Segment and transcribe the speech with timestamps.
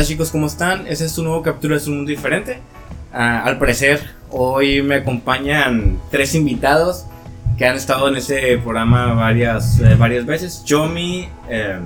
[0.00, 0.86] Hola chicos, ¿cómo están?
[0.86, 2.58] Este es un nuevo capítulo de Un Mundo Diferente.
[3.12, 4.00] Ah, al parecer,
[4.30, 7.04] hoy me acompañan tres invitados
[7.58, 10.64] que han estado en este programa varias, eh, varias veces.
[10.64, 11.80] Yomi, eh,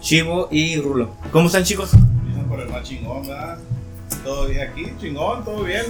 [0.00, 1.10] Chivo y Rulo.
[1.32, 1.90] ¿Cómo están chicos?
[2.24, 3.58] Dicen por el más chingón, ¿verdad?
[4.22, 5.86] Todo bien aquí, chingón, todo bien.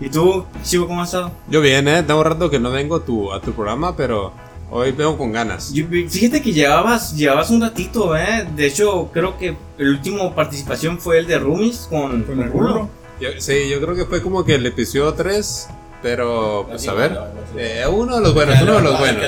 [0.00, 1.32] ¿Y tú, Chivo, cómo has estado?
[1.48, 2.04] Yo bien, eh.
[2.04, 4.32] Tengo un rato que no vengo a tu, a tu programa, pero
[4.70, 5.72] hoy vengo con ganas.
[5.72, 8.46] Yo- fíjate que llevabas, llevabas un ratito, ¿eh?
[8.56, 12.88] De hecho, creo que el último participación fue el de Rumis con, Con el rulo.
[13.20, 15.68] Yo- sí, yo creo que fue como que el episodio 3,
[16.02, 17.18] pero pues a ver.
[17.56, 19.24] Eh, uno de los buenos, uno de los buenos.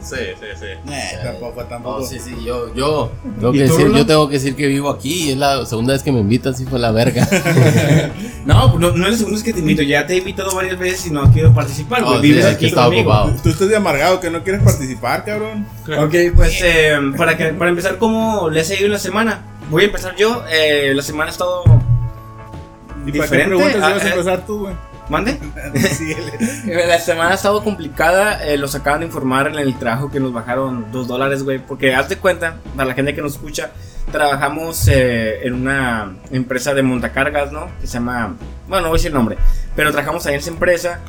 [0.00, 0.66] Sí, sí, sí.
[0.92, 2.00] Eh, tampoco, tampoco.
[2.00, 4.88] No, sí, sí, yo, yo, tengo ¿Y que decir, yo tengo que decir que vivo
[4.90, 7.26] aquí y es la segunda vez que me invitan, sí fue la verga.
[8.46, 9.82] No, no, no es la segunda vez que te invito.
[9.82, 12.02] Ya te he invitado varias veces y no quiero participar.
[12.04, 13.10] Oh, Vives sí, aquí aquí estaba conmigo.
[13.12, 13.36] ocupado.
[13.42, 15.66] Tú estás de amargado que no quieres participar, cabrón.
[15.98, 19.42] Ok, pues eh, para, que, para empezar, ¿cómo les ha ido la semana?
[19.68, 20.42] Voy a empezar yo.
[20.50, 23.46] Eh, la semana ha estado ¿Y para qué diferente.
[23.48, 24.74] preguntas si Ah, vas a eh, empezar tú, güey?
[25.10, 25.36] ¿Mande?
[25.90, 26.86] Síguele.
[26.86, 28.46] La semana ha estado complicada.
[28.46, 31.58] eh, los acaban de informar en el trabajo que nos bajaron dos dólares, güey.
[31.58, 33.72] Porque haz de cuenta, para la gente que nos escucha,
[34.12, 37.68] trabajamos eh, en una empresa de montacargas, ¿no?
[37.80, 38.36] Que se llama.
[38.68, 39.36] Bueno, no voy a decir el nombre.
[39.74, 41.00] Pero trabajamos ahí en esa empresa.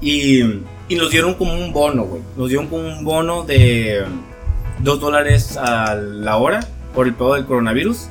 [0.00, 0.42] Y,
[0.88, 2.22] y nos dieron como un bono, güey.
[2.36, 4.02] Nos dieron como un bono de
[4.78, 8.08] dos dólares a la hora por el pedo del coronavirus.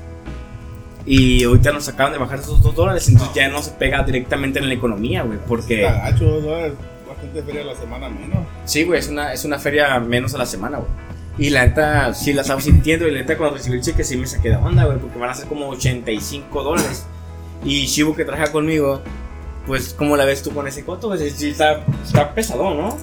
[1.05, 3.07] Y ahorita nos acaban de bajar esos dos dólares.
[3.09, 5.39] Entonces ya no se pega directamente en la economía, güey.
[5.47, 5.81] Porque.
[5.81, 6.73] Cagacho, dos dólares.
[7.07, 8.45] Bastante feria a la semana menos.
[8.65, 10.89] Sí, güey, es una, es una feria menos a la semana, güey.
[11.37, 13.07] Y la neta, sí la estaba sintiendo.
[13.07, 15.29] Y la neta, cuando recibí el cheque, sí me saqué de onda, güey, porque van
[15.29, 17.05] a ser como 85 dólares.
[17.63, 19.01] Y Shibu, que trabaja conmigo,
[19.65, 21.07] pues, ¿cómo la ves tú con ese coto?
[21.09, 22.97] Pues, sí, está, está pesado, ¿no?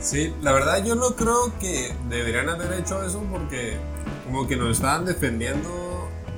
[0.00, 3.76] Sí, la verdad yo no creo que deberían haber hecho eso porque
[4.24, 5.68] como que nos estaban defendiendo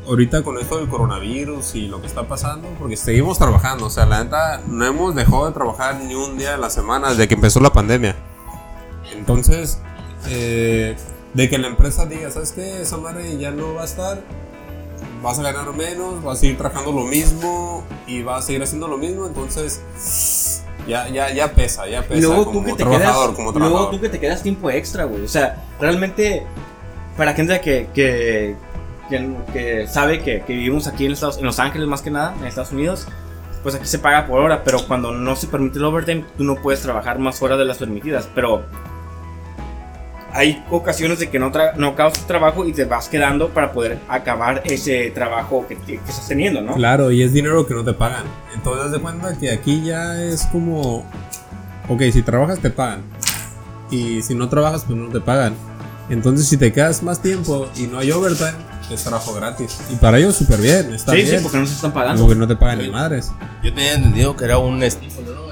[0.07, 4.07] ahorita con esto del coronavirus y lo que está pasando, porque seguimos trabajando, o sea,
[4.07, 7.35] la neta no hemos dejado de trabajar ni un día de la semana desde que
[7.35, 8.17] empezó la pandemia.
[9.13, 9.79] Entonces,
[10.29, 10.97] eh,
[11.35, 12.83] de que la empresa diga, ¿sabes qué?
[12.83, 14.23] Esa madre ya no va a estar,
[15.23, 18.89] vas a ganar menos, vas a seguir trabajando lo mismo y vas a seguir haciendo
[18.89, 19.81] lo mismo, entonces
[20.87, 23.53] ya, ya, ya pesa, ya pesa Y luego como tú que te trabajador, quedas, como
[23.53, 23.91] luego trabajador.
[23.91, 25.25] tú que te quedas tiempo extra, güey.
[25.25, 26.45] O sea, realmente,
[27.17, 28.57] para gente que, que,
[29.11, 32.35] que, que sabe que, que vivimos aquí en, Estados, en Los Ángeles más que nada,
[32.41, 33.07] en Estados Unidos,
[33.63, 36.57] pues aquí se paga por hora, pero cuando no se permite el overtime, tú no
[36.57, 38.27] puedes trabajar más horas de las permitidas.
[38.35, 38.63] Pero
[40.33, 44.63] hay ocasiones de que no, no tu trabajo y te vas quedando para poder acabar
[44.65, 46.75] ese trabajo que, que estás teniendo, ¿no?
[46.75, 48.25] Claro, y es dinero que no te pagan.
[48.55, 51.05] Entonces, de cuenta que aquí ya es como.
[51.89, 53.03] Ok, si trabajas, te pagan.
[53.91, 55.55] Y si no trabajas, pues no te pagan.
[56.09, 59.79] Entonces, si te quedas más tiempo y no hay overtime, es trabajo gratis.
[59.91, 61.39] Y para ellos, súper bien, está sí, bien.
[61.39, 62.23] sí, porque no se están pagando.
[62.23, 63.31] Porque no te pagan ni madres.
[63.63, 65.51] Yo tenía entendido que era un estímulo, ¿no?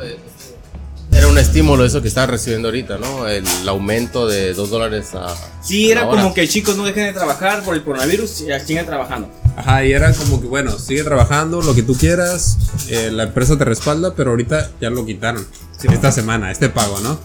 [1.11, 3.27] Era un estímulo eso que estás recibiendo ahorita, ¿no?
[3.27, 5.35] El aumento de dos dólares a...
[5.63, 8.87] Sí, era como que chicos no dejen de trabajar por el coronavirus y ya siguen
[8.87, 9.31] trabajando.
[9.57, 13.59] Ajá, y era como que, bueno, sigue trabajando, lo que tú quieras, eh, la empresa
[13.59, 15.45] te respalda, pero ahorita ya lo quitaron.
[15.83, 17.19] esta semana, este pago, ¿no?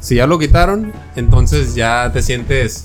[0.00, 2.84] Si ya lo quitaron, entonces ya te sientes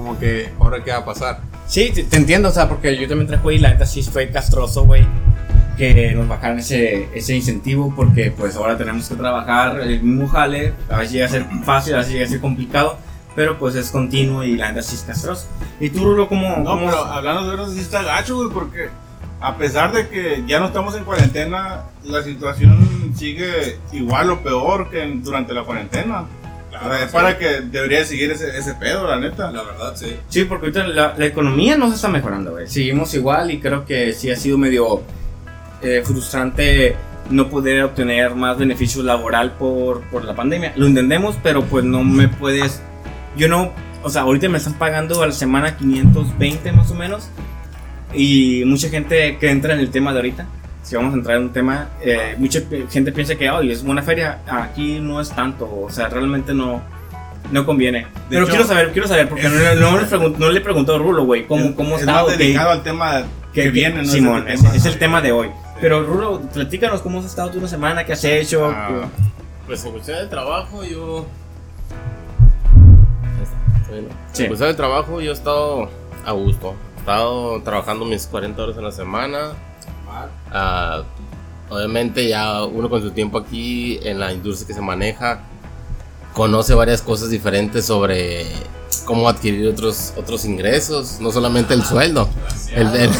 [0.00, 1.40] como que, ¿ahora qué va a pasar?
[1.66, 4.30] Sí, te, te entiendo, o sea, porque yo también traje y la neta sí fue
[4.30, 5.06] castroso, güey,
[5.76, 10.72] que nos bajaran ese, ese incentivo porque pues ahora tenemos que trabajar el mismo jale,
[10.90, 12.98] a veces llega a ser fácil, a veces llega a ser complicado,
[13.36, 15.46] pero pues es continuo y la neta sí es castroso.
[15.78, 16.56] ¿Y tú, Rulo, cómo...?
[16.58, 18.88] No, cómo- pero hablando de verdad, sí está gacho, güey, porque
[19.40, 24.90] a pesar de que ya no estamos en cuarentena, la situación sigue igual o peor
[24.90, 26.24] que en- durante la cuarentena.
[26.82, 29.50] O sea, es para que debería seguir ese, ese pedo, la neta.
[29.50, 30.16] La verdad, sí.
[30.28, 32.66] Sí, porque ahorita la, la economía no se está mejorando, güey.
[32.68, 35.02] Seguimos igual y creo que sí ha sido medio
[35.82, 36.96] eh, frustrante
[37.30, 40.72] no poder obtener más beneficio laboral por, por la pandemia.
[40.76, 42.82] Lo entendemos, pero pues no me puedes...
[43.36, 43.72] Yo no...
[44.02, 47.28] O sea, ahorita me están pagando a la semana 520 más o menos.
[48.14, 50.46] Y mucha gente que entra en el tema de ahorita,
[50.82, 52.60] si vamos a entrar en un tema, eh, mucha
[52.90, 56.80] gente piensa que hoy es buena feria, aquí no es tanto, o sea, realmente no,
[57.52, 58.06] no conviene.
[58.28, 60.94] Pero hecho, quiero saber, quiero saber, porque no, le- no le pregun- no le preguntó
[60.94, 63.22] a Rulo, güey, cómo, cómo es está dedicado al tema
[63.52, 64.08] que, qué- viene, ¿no?
[64.08, 65.48] Simón, es, es el tema de hoy.
[65.80, 68.66] Pero Rulo, platícanos cómo has estado tú una semana, qué has hecho.
[68.70, 69.06] Ah.
[69.66, 71.26] Pues en cuestión de trabajo yo...
[73.88, 74.42] Bueno, Sí.
[74.42, 75.88] En cuestión de trabajo yo he estado
[76.24, 76.74] a gusto.
[76.96, 79.52] He estado trabajando mis 40 horas en la semana.
[80.52, 81.02] Ah,
[81.68, 85.40] obviamente ya uno con su tiempo aquí en la industria que se maneja
[86.34, 88.46] conoce varias cosas diferentes sobre
[89.04, 92.28] cómo adquirir otros, otros ingresos, no solamente el sueldo.
[92.74, 93.10] El, el-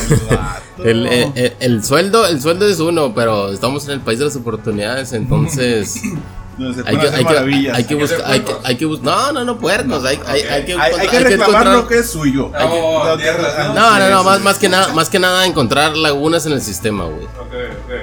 [0.84, 4.26] el- el- el- el sueldo, el sueldo es uno, pero estamos en el país de
[4.26, 6.00] las oportunidades, entonces
[6.66, 7.76] hay que, hacer hay que, maravillas.
[7.76, 10.04] hay que Hay que ser buscar, hay que, hay que bus- no, no, no puercos,
[10.04, 12.50] hay, hay, hay que, Hay, hay que reclamar lo que es suyo.
[12.54, 16.46] hay que- No, No, no, no, más, más que nada, más que nada encontrar lagunas
[16.46, 17.24] en el sistema, güey.
[17.24, 17.30] Ok,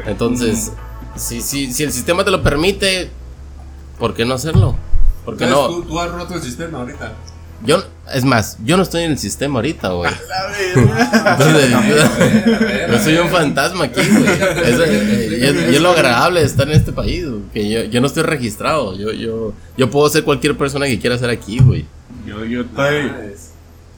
[0.01, 0.07] ok.
[0.07, 0.71] Entonces,
[1.15, 3.09] si, si, si el sistema te lo permite,
[3.99, 4.75] ¿por qué no haerlo?
[5.25, 5.83] ¿Por qué Entonces, no?
[5.83, 7.13] Tú, tú has roto el sistema ahorita.
[7.63, 7.83] Yo,
[8.13, 10.11] es más, yo no estoy en el sistema ahorita, güey.
[10.75, 11.69] Entonces,
[12.91, 14.25] yo soy un fantasma aquí, güey.
[14.65, 17.69] Eso, eh, y es- y es lo agradable de estar en este país, güey, que
[17.69, 18.97] yo, yo no estoy registrado.
[18.97, 21.85] Yo, yo, yo puedo ser cualquier persona que quiera ser aquí, güey.
[22.25, 23.11] Yo, yo estoy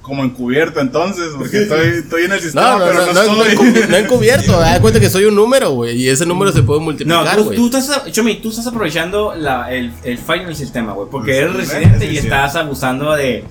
[0.01, 3.35] como encubierto entonces, porque estoy, estoy en el sistema, No, no, pero no, no, no,
[3.35, 3.83] no, estoy.
[3.89, 4.51] no encubierto.
[4.59, 5.97] Da cuenta que soy un número, güey.
[6.01, 7.57] Y ese número se puede No, multiplicar, tú, güey.
[7.57, 11.07] tú estás, Chomi, tú estás aprovechando la, el, el fallo en el sistema, güey.
[11.11, 12.17] Porque Pues, eres residente sí, y sí.
[12.25, 13.43] estás abusando de.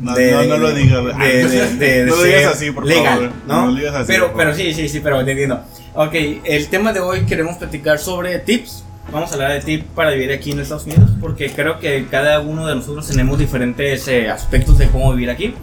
[0.00, 1.04] No, de- no, no lo digas.
[1.18, 1.44] De,
[1.78, 3.32] de, No lo digas así, por legal, favor.
[3.46, 3.60] ¿no?
[3.66, 5.60] No lo digas así, pero, pero sí, sí, sí, pero te entiendo.
[5.94, 6.14] Ok,
[6.44, 8.84] el tema de hoy queremos platicar sobre tips.
[9.10, 11.10] Vamos a hablar de tips para vivir aquí en Estados Unidos.
[11.20, 15.54] Porque creo que cada uno de nosotros tenemos diferentes eh, aspectos de cómo vivir aquí.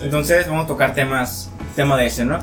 [0.00, 2.38] Entonces vamos a tocar temas, tema de ese, ¿no?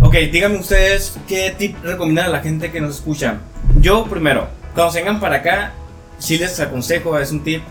[0.00, 3.38] Ok, díganme ustedes qué tip recomiendan a la gente que nos escucha.
[3.80, 5.72] Yo primero, cuando se vengan para acá,
[6.18, 7.62] si les aconsejo, es un tip,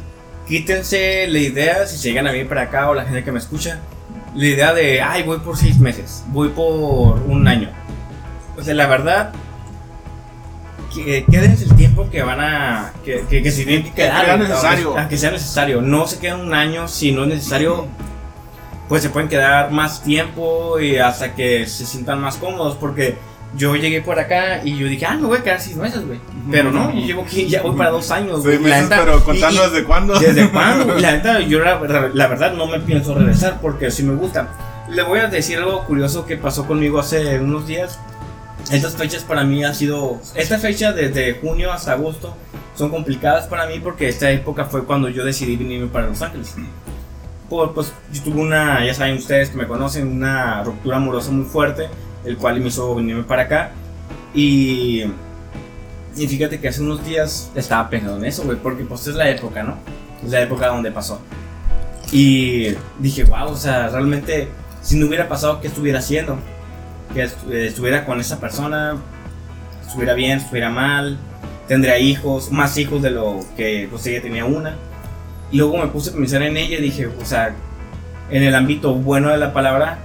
[0.51, 3.39] quítense la idea, si se llegan a venir para acá o la gente que me
[3.39, 3.79] escucha,
[4.35, 7.69] la idea de, ay, voy por seis meses, voy por un año.
[8.57, 9.31] O sea, la verdad,
[10.93, 14.25] que quédense el tiempo que van a, que, que, que se tienen que quedar.
[14.25, 14.43] sea ¿no?
[14.43, 14.97] necesario.
[14.97, 15.81] A que sea necesario.
[15.81, 17.87] No se queden un año si no es necesario
[18.89, 23.15] pues se pueden quedar más tiempo y hasta que se sientan más cómodos porque
[23.57, 26.19] yo llegué por acá y yo dije, ah, me voy a quedar seis meses, güey.
[26.49, 28.57] Pero no, yo llevo aquí, ya voy para dos años, güey.
[28.59, 30.19] Pero contando y- desde cuándo.
[30.19, 30.97] ¿Desde cuándo?
[30.97, 31.79] Y la neta, yo la,
[32.13, 34.47] la verdad no me pienso regresar porque sí me gusta.
[34.89, 37.99] Le voy a decir algo curioso que pasó conmigo hace unos días.
[38.71, 40.19] Estas fechas para mí han sido.
[40.35, 42.35] Esta fecha desde junio hasta agosto
[42.75, 46.55] son complicadas para mí porque esta época fue cuando yo decidí venirme para Los Ángeles.
[47.49, 51.43] Por, pues yo tuve una, ya saben ustedes que me conocen, una ruptura amorosa muy
[51.45, 51.89] fuerte,
[52.25, 53.71] el cual me hizo venirme para acá.
[54.33, 55.03] Y,
[56.15, 59.29] y fíjate que hace unos días estaba pensando en eso, güey, porque pues es la
[59.29, 59.77] época, ¿no?
[60.23, 61.21] Es la época donde pasó.
[62.11, 64.49] Y dije, wow, o sea, realmente,
[64.81, 66.37] si no hubiera pasado, ¿qué estuviera haciendo?
[67.13, 68.97] Que eh, estuviera con esa persona,
[69.85, 71.17] estuviera bien, estuviera mal,
[71.67, 74.75] tendría hijos, más hijos de lo que pues ella tenía una.
[75.51, 77.53] Y luego me puse a pensar en ella y dije, o sea,
[78.29, 79.99] en el ámbito bueno de la palabra,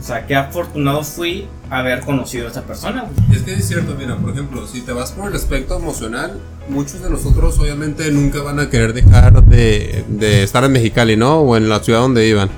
[0.00, 3.04] o sea, qué afortunado fui haber conocido a esta persona.
[3.32, 6.38] es que es cierto, mira, por ejemplo, si te vas por el aspecto emocional,
[6.68, 11.40] muchos de nosotros obviamente nunca van a querer dejar de, de estar en Mexicali, ¿no?
[11.40, 12.50] O en la ciudad donde vivan.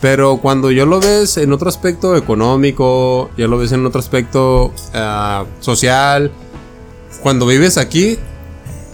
[0.00, 4.70] Pero cuando yo lo ves en otro aspecto económico, ya lo ves en otro aspecto
[4.92, 6.30] ah, social,
[7.22, 8.18] cuando vives aquí,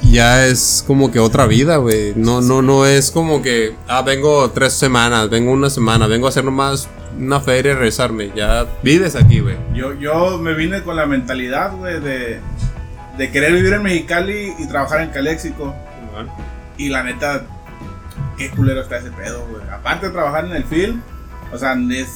[0.03, 2.15] ya es como que otra vida, güey.
[2.17, 6.31] No, no, no es como que, ah, vengo tres semanas, vengo una semana, vengo a
[6.31, 6.89] hacer nomás
[7.19, 8.33] una feria y regresarme.
[8.35, 9.57] Ya vives aquí, güey.
[9.75, 12.41] Yo, yo me vine con la mentalidad, güey, de,
[13.17, 15.75] de querer vivir en Mexicali y trabajar en Caléxico.
[16.77, 17.45] Y la neta,
[18.39, 19.63] qué culero está ese pedo, güey.
[19.71, 21.03] Aparte de trabajar en el film,
[21.53, 22.15] o sea, es.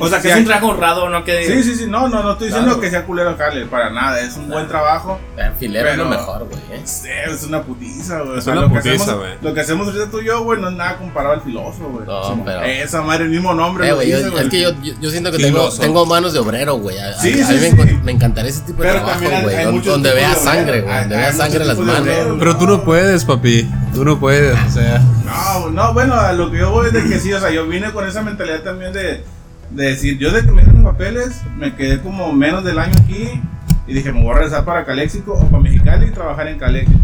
[0.00, 1.22] O sea, que sí es un trabajo honrado, ¿no?
[1.22, 2.80] Que Sí, sí, sí, no, no, no estoy diciendo Claro.
[2.80, 5.18] que sea culero Cale, para nada, es un buen trabajo.
[5.58, 6.58] Filero es lo mejor, güey.
[6.72, 6.80] ¿eh?
[6.84, 8.38] Sí, es una putiza, güey.
[8.38, 9.32] Es una lo que putiza, hacemos- güey.
[9.42, 12.06] Lo que hacemos ahorita tú y yo, güey, no es nada comparado al filoso, güey.
[12.06, 13.88] No, Sí, pero- Esa madre, el mismo nombre.
[13.88, 14.44] Eh, güey, yo- dice, güey.
[14.44, 16.98] es que yo, yo, siento que tengo, manos de obrero, güey.
[16.98, 17.98] A, a- Sí, a sí, mí me, sí.
[18.02, 19.80] me encantaría ese tipo de trabajo, güey.
[19.82, 20.98] Donde vea sangre, güey.
[21.00, 22.08] Donde vea sangre en las manos.
[22.38, 23.68] Pero tú no puedes, papi.
[23.94, 24.98] Tú no puedes, o sea.
[25.24, 27.66] No, no, bueno, a lo que yo voy es de que sí, o sea, yo
[27.66, 29.24] vine con esa mentalidad también de,
[29.70, 33.40] de decir, yo de que me dieron papeles, me quedé como menos del año aquí
[33.86, 36.98] y dije, me voy a regresar para Caléxico o para Mexicali y trabajar en Caléxico.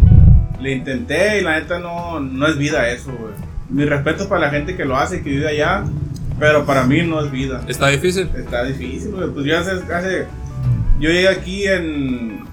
[0.60, 3.32] Le intenté y la neta no, no es vida eso, güey.
[3.68, 5.84] Mi respeto para la gente que lo hace y que vive allá,
[6.38, 7.62] pero para mí no es vida.
[7.66, 8.28] Está difícil.
[8.36, 9.28] Está difícil, güey.
[9.30, 10.26] Pues yo hace, hace-
[11.00, 12.44] yo llegué aquí en,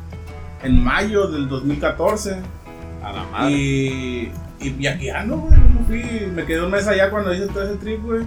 [0.63, 2.38] en mayo del 2014.
[3.04, 3.12] A
[3.42, 5.54] la Y, y, y aquí ando, güey.
[5.60, 8.22] Me fui, me quedé un mes allá cuando hice todo ese trip, güey.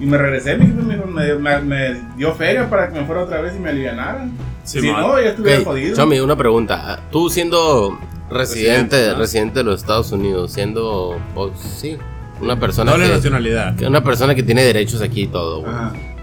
[0.00, 3.06] Y me regresé, mi jefe me, dijo- me, me- me dio feria para que me
[3.06, 4.32] fuera otra vez y me alivianaran.
[4.64, 5.00] Sí, si man.
[5.02, 5.96] no, ya estuviera Ok, jodido.
[5.96, 7.00] Chomi, una pregunta.
[7.12, 7.98] Tú siendo
[8.30, 11.96] residente, Residente, de los Estados Unidos, siendo, pues, sí,
[12.40, 13.76] una persona Doble que, nacionalidad.
[13.76, 15.74] que una persona que tiene derechos aquí y todo, güey.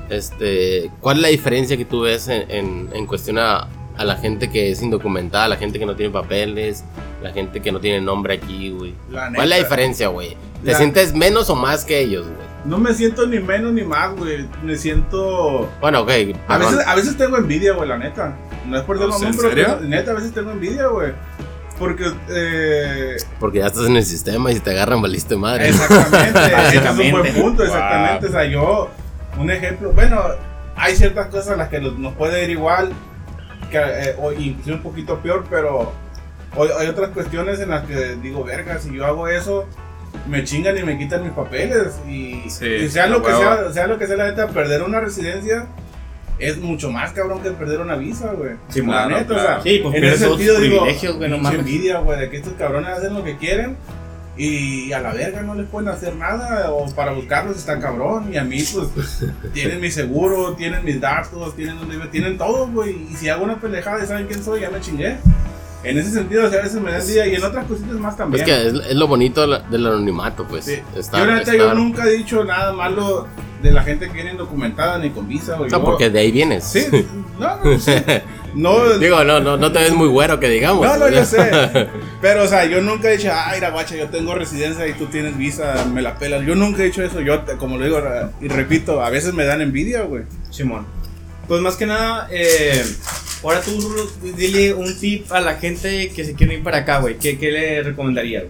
[0.09, 3.67] Este, ¿cuál es la diferencia que tú ves en, en, en cuestión a,
[4.01, 6.83] a la gente que es indocumentada, a la gente que no tiene papeles,
[7.21, 8.93] la gente que no tiene nombre aquí, güey.
[9.11, 10.35] ¿Cuál es la diferencia, güey?
[10.63, 12.51] ¿Te La- sientes menos o más que ellos, güey?
[12.65, 14.45] No me siento ni menos ni más, güey.
[14.63, 15.67] Me siento.
[15.81, 16.11] Bueno, ok,
[16.47, 18.35] A veces, a veces tengo envidia, güey, la neta.
[18.67, 19.65] No es por ¿En mamón, pero serio?
[19.65, 21.13] tengo- neta, a veces tengo envidia, güey.
[21.79, 25.69] Porque, eh, Porque ya estás en el sistema y si te agarran, valiste madre.
[25.69, 28.27] exactamente, ese es un buen punto, exactamente.
[28.27, 28.89] O sea, yo,
[29.39, 30.21] un ejemplo, bueno,
[30.75, 32.91] hay ciertas cosas a las que nos nos puede ir igual,
[33.71, 35.91] que, eh, o inclusive un poquito peor, pero
[36.51, 39.65] hay, hay otras cuestiones en las que digo, verga, si yo hago eso,
[40.27, 41.99] me chingan y me quitan mis papeles.
[42.07, 44.83] Y, Sí, y sea a lo que sea, sea lo que sea la neta, perder
[44.83, 45.67] una residencia
[46.37, 48.53] es mucho más cabrón que perder una visa, güey.
[48.67, 49.41] Sí, la claro, neta, claro.
[49.41, 50.85] o sea, Sí, pues en ese sentido digo,
[51.17, 53.77] güey, no envidia, güey, de que estos cabrones hacen lo que quieren
[54.37, 58.37] y a la verga no les pueden hacer nada o para buscarlos está cabrón y
[58.37, 63.15] a mí pues tienen mi seguro, tienen mis datos, tienen donde tienen todo, güey, y
[63.15, 65.17] si hago una pendejada y saben quién soy, ya me chingué.
[65.83, 68.13] En ese sentido, o sea, a veces me da envidia y en otras cositas más
[68.13, 68.45] Es también.
[68.45, 70.65] que es, es lo bonito del anonimato, pues.
[70.65, 70.75] Sí.
[70.95, 73.25] Estar- yo, neta, yo estar- nunca he dicho nada malo
[73.63, 75.71] de la gente que viene indocumentada ni con visa, güey.
[75.71, 76.65] No, porque de ahí vienes.
[76.65, 76.85] Sí,
[77.39, 77.93] no, no, sí.
[78.53, 80.85] no, Digo, no, no, no te ves muy güero que digamos.
[80.85, 81.87] No, no, yo sé.
[82.21, 85.05] Pero, o sea, yo nunca he dicho, ay, la guacha, yo tengo residencia y tú
[85.07, 86.45] tienes visa, me la pelas.
[86.45, 87.21] Yo nunca he dicho eso.
[87.21, 88.01] Yo, como lo digo,
[88.41, 90.23] y repito, a veces me dan envidia, güey.
[90.49, 90.85] Simón.
[91.47, 92.83] Pues más que nada, eh,
[93.43, 93.71] ahora tú
[94.37, 97.17] dile un tip a la gente que se quiere ir para acá, güey.
[97.17, 98.43] ¿Qué, ¿Qué le recomendarías?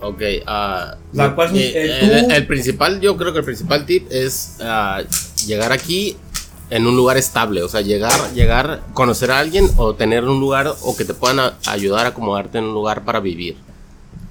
[0.00, 3.40] Ok, ah, O sea, ¿cuál es un- eh, eh, el, el principal, yo creo que
[3.40, 5.02] el principal tip es ah,
[5.46, 6.16] llegar aquí
[6.70, 10.72] en un lugar estable, o sea, llegar, llegar, conocer a alguien o tener un lugar
[10.82, 13.56] o que te puedan a- ayudar a acomodarte en un lugar para vivir.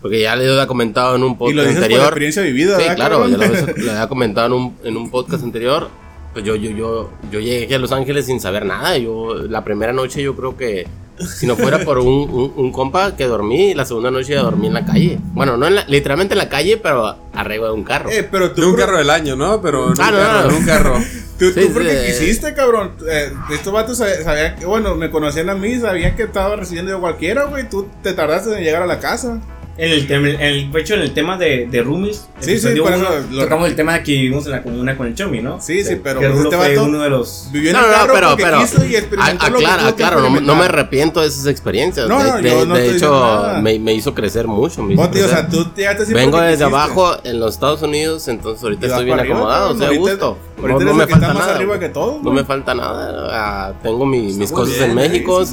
[0.02, 2.06] Porque ya le había comentado en un Y podcast lo dices por anterior.
[2.06, 5.12] experiencia vivida, Sí, ¿verdad, claro, ya lo, había- lo había comentado en un, en un
[5.12, 5.90] podcast anterior.
[6.32, 8.98] Pues yo, yo, yo, yo llegué aquí a Los Ángeles sin saber nada.
[8.98, 13.16] Yo, la primera noche yo creo que, si no fuera por un, un, un compa
[13.18, 15.18] que dormí, la segunda noche ya dormí en la calle.
[15.34, 18.10] Bueno, no en la- literalmente en la calle, pero arriba de un carro.
[18.12, 19.60] Eh, pero tú, De un carro del año, ¿no?
[19.62, 20.50] Pero en un Ah, no, carro, no.
[20.50, 20.96] en un carro.
[21.40, 22.92] Tú, tú Sí, porque sí, quisiste, cabrón.
[23.10, 26.92] Eh, estos vatos sab- sabían que, bueno, me conocían a mí, sabían que estaba recibiendo
[26.92, 27.68] yo cualquiera, güey.
[27.70, 29.40] Tú te tardaste en llegar a la casa.
[29.82, 32.92] En el, en el, de hecho, en el tema de, de roomies, Sí, sí, por
[32.92, 35.42] uno, eso lo- tocamos el tema de que vivimos en la comuna con el Chomi,
[35.42, 35.62] ¿no?
[35.62, 37.48] Sí, sí, pero pues, este fue uno de los...
[37.54, 39.66] vivió en No, el no, carro pero, porque pero, quiso y experimentó a- lo que
[39.66, 42.10] aclara, tuvo que aclaro, no, no me arrepiento de esas experiencias.
[42.10, 44.84] No, de, no, de- yo no de hecho, me, me hizo crecer mucho.
[44.84, 45.30] me hizo tío, o crecer.
[45.30, 46.66] sea, tú así Vengo desde quisiste.
[46.66, 50.38] abajo en los Estados Unidos, entonces ahorita estoy bien acomodado, o sea, gusto.
[50.62, 51.56] Ahorita No, me que está falta más nada.
[51.56, 51.88] arriba güey.
[51.88, 52.36] que No güey.
[52.36, 53.28] me falta nada.
[53.32, 55.44] ah, tengo mi- mis cosas bien, en México.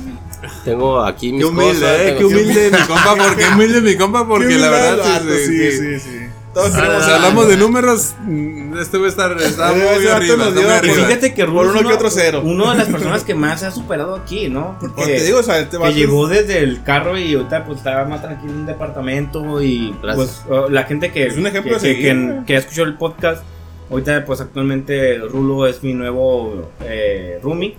[0.65, 1.99] Tengo aquí mis Qué humilde, cosas.
[2.01, 5.47] eh, tengo qué humilde mi compa, porque humilde mi compa, porque la verdad sí, sí,
[5.47, 6.19] sí, sí, sí.
[6.55, 10.37] Todos Ah, tenemos si hablamos de números, mm, este va a estar está muy arriba,
[10.37, 10.95] nos está muy arriba.
[10.95, 12.41] fíjate que es uno uno, que otro cero.
[12.45, 14.77] uno de las personas que más se ha superado aquí, ¿no?
[14.81, 17.79] Porque Pues te digo, o sea, este que llegó desde el carro y ahorita pues
[17.79, 21.99] estaba más tranquilo en un departamento y pues la gente que, Es un ejemplo que,
[21.99, 22.45] que, güey.
[22.47, 23.43] que escuchó el podcast,
[23.91, 27.75] ahorita pues actualmente Rulo es mi nuevo eh, roomie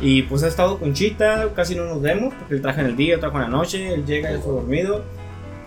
[0.00, 2.96] y pues ha estado con Chita, casi no nos vemos porque él trabaja en el
[2.96, 5.02] día, yo trabajo en la noche, él llega y está dormido,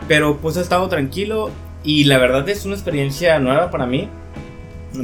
[0.08, 1.50] pero pues ha estado tranquilo
[1.84, 4.10] y la verdad es una experiencia nueva para mí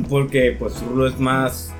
[0.09, 1.73] porque pues Rulo es más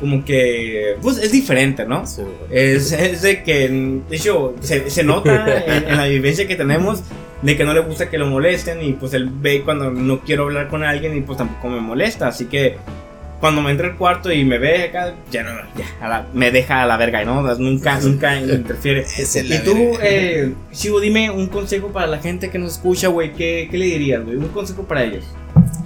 [0.00, 2.06] como que pues es diferente, ¿no?
[2.06, 2.22] Sí.
[2.50, 7.02] Es, es de que, de hecho, se, se nota en, en la vivencia que tenemos
[7.42, 10.44] de que no le gusta que lo molesten y pues él ve cuando no quiero
[10.44, 12.28] hablar con alguien y pues tampoco me molesta.
[12.28, 12.76] Así que
[13.40, 16.50] cuando me entra al cuarto y me ve acá, ya no, ya, a la- me
[16.50, 17.40] deja a la verga, ¿no?
[17.56, 19.06] Nunca, nunca interfiere.
[19.44, 23.32] y tú, eh, Shivo, dime un consejo para la gente que nos escucha, güey.
[23.32, 24.36] ¿qué, ¿Qué le dirías, güey?
[24.36, 25.24] Un consejo para ellos.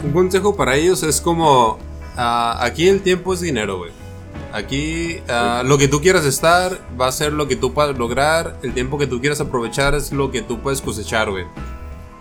[0.02, 1.78] Un consejo para ellos es como,
[2.16, 3.92] ah, aquí el tiempo es dinero, güey.
[4.54, 8.56] Aquí ah, lo que tú quieras estar va a ser lo que tú puedas lograr.
[8.62, 11.44] El tiempo que tú quieras aprovechar es lo que tú puedes cosechar, güey.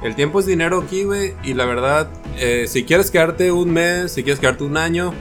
[0.01, 1.35] El tiempo es dinero aquí, güey.
[1.43, 2.09] Y la verdad,
[2.39, 5.13] eh, si quieres quedarte un mes, si quieres quedarte un año,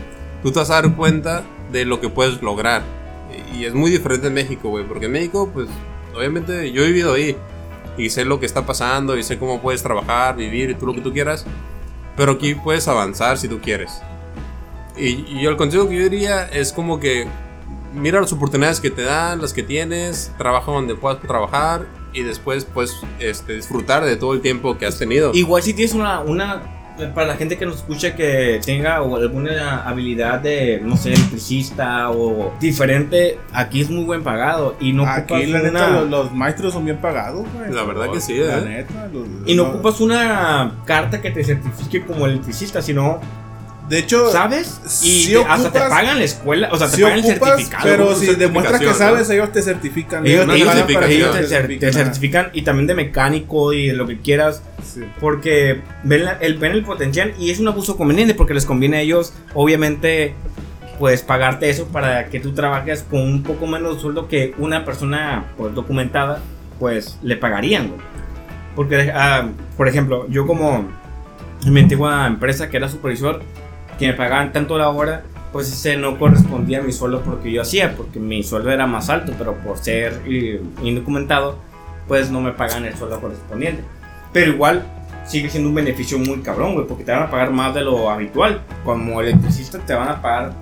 [0.42, 2.82] tú te vas a dar cuenta de lo que puedes lograr.
[3.52, 4.86] Y, y es muy diferente en México, güey.
[4.86, 5.68] Porque en México, pues,
[6.16, 7.36] obviamente yo he vivido ahí.
[7.98, 10.94] Y sé lo que está pasando y sé cómo puedes trabajar, vivir y tú lo
[10.94, 11.44] que tú quieras.
[12.16, 14.00] Pero aquí puedes avanzar si tú quieres.
[14.96, 17.26] Y, y el consejo que yo diría es como que
[17.94, 22.64] mira las oportunidades que te dan, las que tienes, trabaja donde puedas trabajar y después
[22.64, 25.32] puedes este, disfrutar de todo el tiempo que has tenido.
[25.34, 26.62] Igual si tienes una, una
[27.14, 32.52] para la gente que nos escucha que tenga alguna habilidad de, no sé, electricista o
[32.60, 36.32] diferente, aquí es muy buen pagado y no Aquí, ocupas la una, neta, los, los
[36.34, 37.72] maestros son bien pagados, güey.
[37.72, 38.62] La verdad que sí, La ¿eh?
[38.86, 39.08] neta.
[39.12, 43.20] los- y no los- ocupas una carta que te certifique como electricista, sino
[43.92, 44.80] De hecho, ¿Sabes?
[45.04, 47.82] Y hasta te pagan la escuela, o sea, te pagan el certificado.
[47.84, 50.26] pero si demuestras que sabes, ellos te certifican.
[50.26, 51.92] ellos, te, ellos certifican.
[51.92, 54.62] certifican y también de mecánico y de lo que quieras.
[54.82, 55.02] Sí.
[55.20, 58.96] Porque ven, la- el, ven el potencial y es un abuso conveniente porque les conviene
[58.96, 60.32] a ellos, obviamente,
[60.98, 64.86] pues pagarte eso para que tú trabajes con un poco menos de sueldo que una
[64.86, 66.40] persona pues documentada,
[66.78, 68.00] pues le pagarían, güey.
[68.74, 70.88] Porque, ah, por ejemplo, yo como
[71.66, 73.42] en mi antigua empresa que era supervisor,
[73.98, 75.22] que me pagaban tanto la hora,
[75.52, 79.10] pues ese no correspondía a mi sueldo porque yo hacía, porque mi sueldo era más
[79.10, 81.58] alto, pero por ser eh, indocumentado,
[82.08, 83.82] pues no me pagan el sueldo correspondiente.
[84.32, 84.82] Pero igual
[85.26, 88.10] sigue siendo un beneficio muy cabrón, güey, porque te van a pagar más de lo
[88.10, 88.62] habitual.
[88.84, 90.52] Como electricista te van a pagar,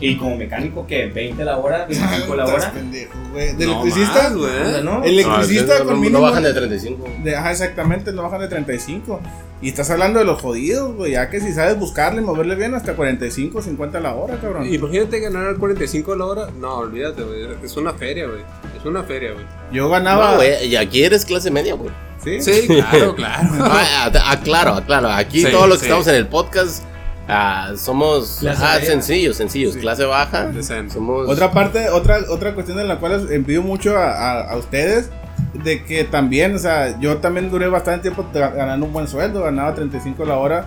[0.00, 2.72] y como mecánico que 20 la hora, 25 la hora.
[2.72, 3.54] pendejo, güey.
[3.54, 4.50] De No electricista, más, güey.
[4.84, 5.04] ¿no?
[5.04, 6.18] Electricista No, con no, mínimo.
[6.18, 7.08] no bajan de 35.
[7.22, 9.20] de- ajá, exactamente, no bajan de 35.
[9.62, 11.12] Y estás hablando de los jodidos, güey.
[11.12, 14.72] Ya que si sabes buscarle, moverle bien, hasta 45, 50 la hora, cabrón.
[14.72, 16.48] Imagínate ganar 45 a la hora.
[16.58, 17.46] No, olvídate, güey.
[17.62, 18.40] Es una feria, güey.
[18.78, 19.44] Es una feria, güey.
[19.70, 20.30] Yo ganaba.
[20.30, 21.90] No, güey, y aquí eres clase media, güey.
[22.24, 22.40] ¿sí?
[22.40, 23.48] Sí, claro, claro.
[23.60, 25.10] Ah, ah, aclaro, aclaro.
[25.10, 25.86] Aquí Sí, todos los que sí.
[25.86, 26.82] estamos en el podcast
[27.28, 29.74] ah, somos ah, sencillos, sencillos.
[29.74, 29.80] Sí.
[29.80, 30.50] Clase baja.
[30.92, 31.28] Somos.
[31.28, 35.10] Otra parte, otra, otra cuestión en la cual les envío mucho a, a- a ustedes,
[35.54, 39.74] de que también, o sea, yo también duré bastante tiempo ganando un buen sueldo, ganaba
[39.74, 40.66] 35 la hora,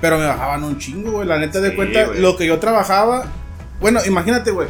[0.00, 1.26] pero me bajaban un chingo, güey.
[1.26, 3.24] La neta de cuenta, lo que yo trabajaba,
[3.80, 4.68] bueno, imagínate, güey,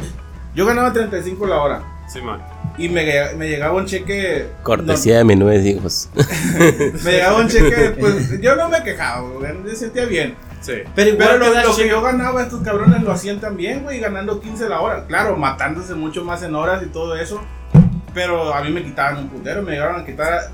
[0.55, 2.39] yo ganaba 35 la hora Sí, man.
[2.77, 3.03] y me,
[3.35, 4.47] me llegaba un cheque.
[4.61, 6.09] Cortesía de mis nueve hijos.
[6.13, 6.23] no,
[7.03, 10.35] me llegaba un cheque, pues yo no me quejaba, güey, me sentía bien.
[10.61, 10.73] Sí.
[10.95, 14.67] Pero igual Pero lo, que yo ganaba, estos cabrones lo hacían también, güey, ganando 15
[14.69, 15.05] la hora.
[15.05, 17.41] Claro, matándose mucho más en horas y todo eso.
[18.15, 20.49] Pero a mí me quitaban un putero, me llegaron a quitar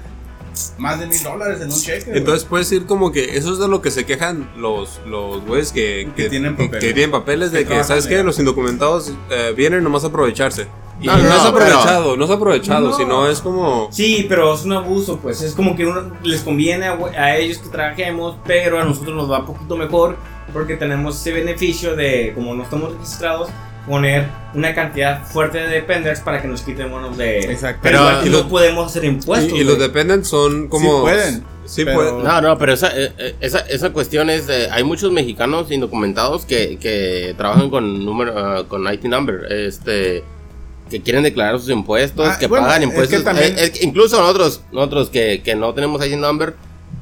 [0.77, 2.11] más de mil dólares en un cheque.
[2.13, 5.71] Entonces puedes decir como que eso es de lo que se quejan los los güeyes
[5.71, 6.83] que, Que tienen papeles.
[6.83, 8.21] que tienen papeles de Que que, ¿sabes qué?
[8.23, 10.67] Los indocumentados eh, vienen nomás a aprovecharse.
[10.99, 12.95] Y No, no, no, es pero- aprovechado, no es aprovechado, No.
[12.97, 13.87] sino es como...
[13.91, 17.57] Sí, pero es un abuso, pues es como que uno, les conviene a, a ellos
[17.57, 20.17] que trabajemos, pero a nosotros nos va un poquito mejor
[20.53, 23.49] porque tenemos ese beneficio de, como no estamos registrados,
[23.87, 27.39] poner una cantidad fuerte de dependers para que nos quiten bonos de...
[27.39, 27.79] Exacto.
[27.83, 29.51] Pero Pero- y no los- podemos hacer impuestos.
[29.57, 29.87] y, y los güey.
[29.87, 30.97] dependen son como...
[30.97, 32.23] Sí pueden, Sí pero- pueden.
[32.23, 34.69] No, no, pero esa, eh, eh, esa, esa cuestión es de.
[34.71, 39.45] Hay muchos mexicanos indocumentados que, que trabajan con número, ah, con IT number.
[39.51, 40.23] Este.
[40.89, 43.23] Que quieren declarar sus impuestos, Ah, que bueno, pagan es que impuestos.
[43.23, 46.55] también- Eh, es que incluso nosotros, nosotros que, que no tenemos IT number,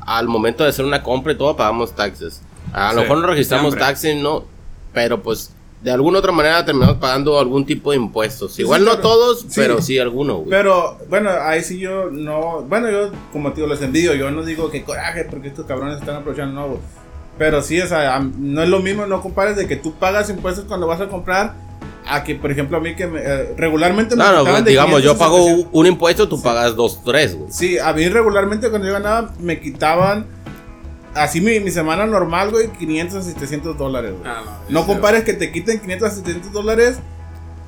[0.06, 2.42] al momento de hacer una compra y todo, pagamos taxes.
[2.72, 4.44] A lo Sí, mejor no registramos taxes, no.
[4.94, 5.52] Pero pues.
[5.82, 8.54] De alguna otra manera terminamos pagando algún tipo de impuestos.
[8.54, 9.08] Sí, Igual sí, no claro.
[9.08, 9.48] todos, Sí.
[9.56, 10.50] pero sí algunos, güey.
[10.50, 12.64] Pero bueno, ahí sí yo no.
[12.64, 14.14] Bueno, yo como te digo, los envidio.
[14.16, 16.80] Yo no digo que coraje porque estos cabrones están aprovechando, no, güey.
[17.38, 20.66] Pero sí, o sea, no es lo mismo, no compares de que tú pagas impuestos
[20.66, 21.54] cuando vas a comprar
[22.06, 24.24] a que, por ejemplo, a mí que me, eh, regularmente me
[24.64, 25.70] de digamos, yo 500 a pago 700.
[25.72, 27.50] un impuesto, tú pagas dos, tres, güey.
[27.52, 30.26] Sí, a mí regularmente cuando yo ganaba me quitaban,
[31.16, 34.32] así mi, mi semana normal, güey, 500 a 700 dólares, güey.
[34.32, 37.00] Ah, No compares que te quiten 500 a 700 dólares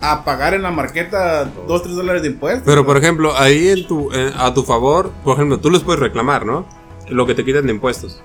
[0.02, 2.64] a pagar en la marqueta 2, 3 dólares de impuestos.
[2.66, 6.00] Pero por ejemplo, ahí en tu, eh, a tu favor, por ejemplo, tú les puedes
[6.00, 6.66] reclamar, ¿no?
[7.10, 8.22] Lo que te quitan de impuestos.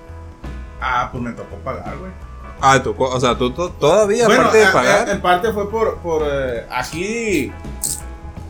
[0.80, 2.10] Ah, pues me tocó pagar, güey.
[2.60, 5.08] Ah, tocó, o sea, tú to- todavía Bueno, aparte de a- a- pagar.
[5.10, 7.52] en parte fue por, por eh, aquí,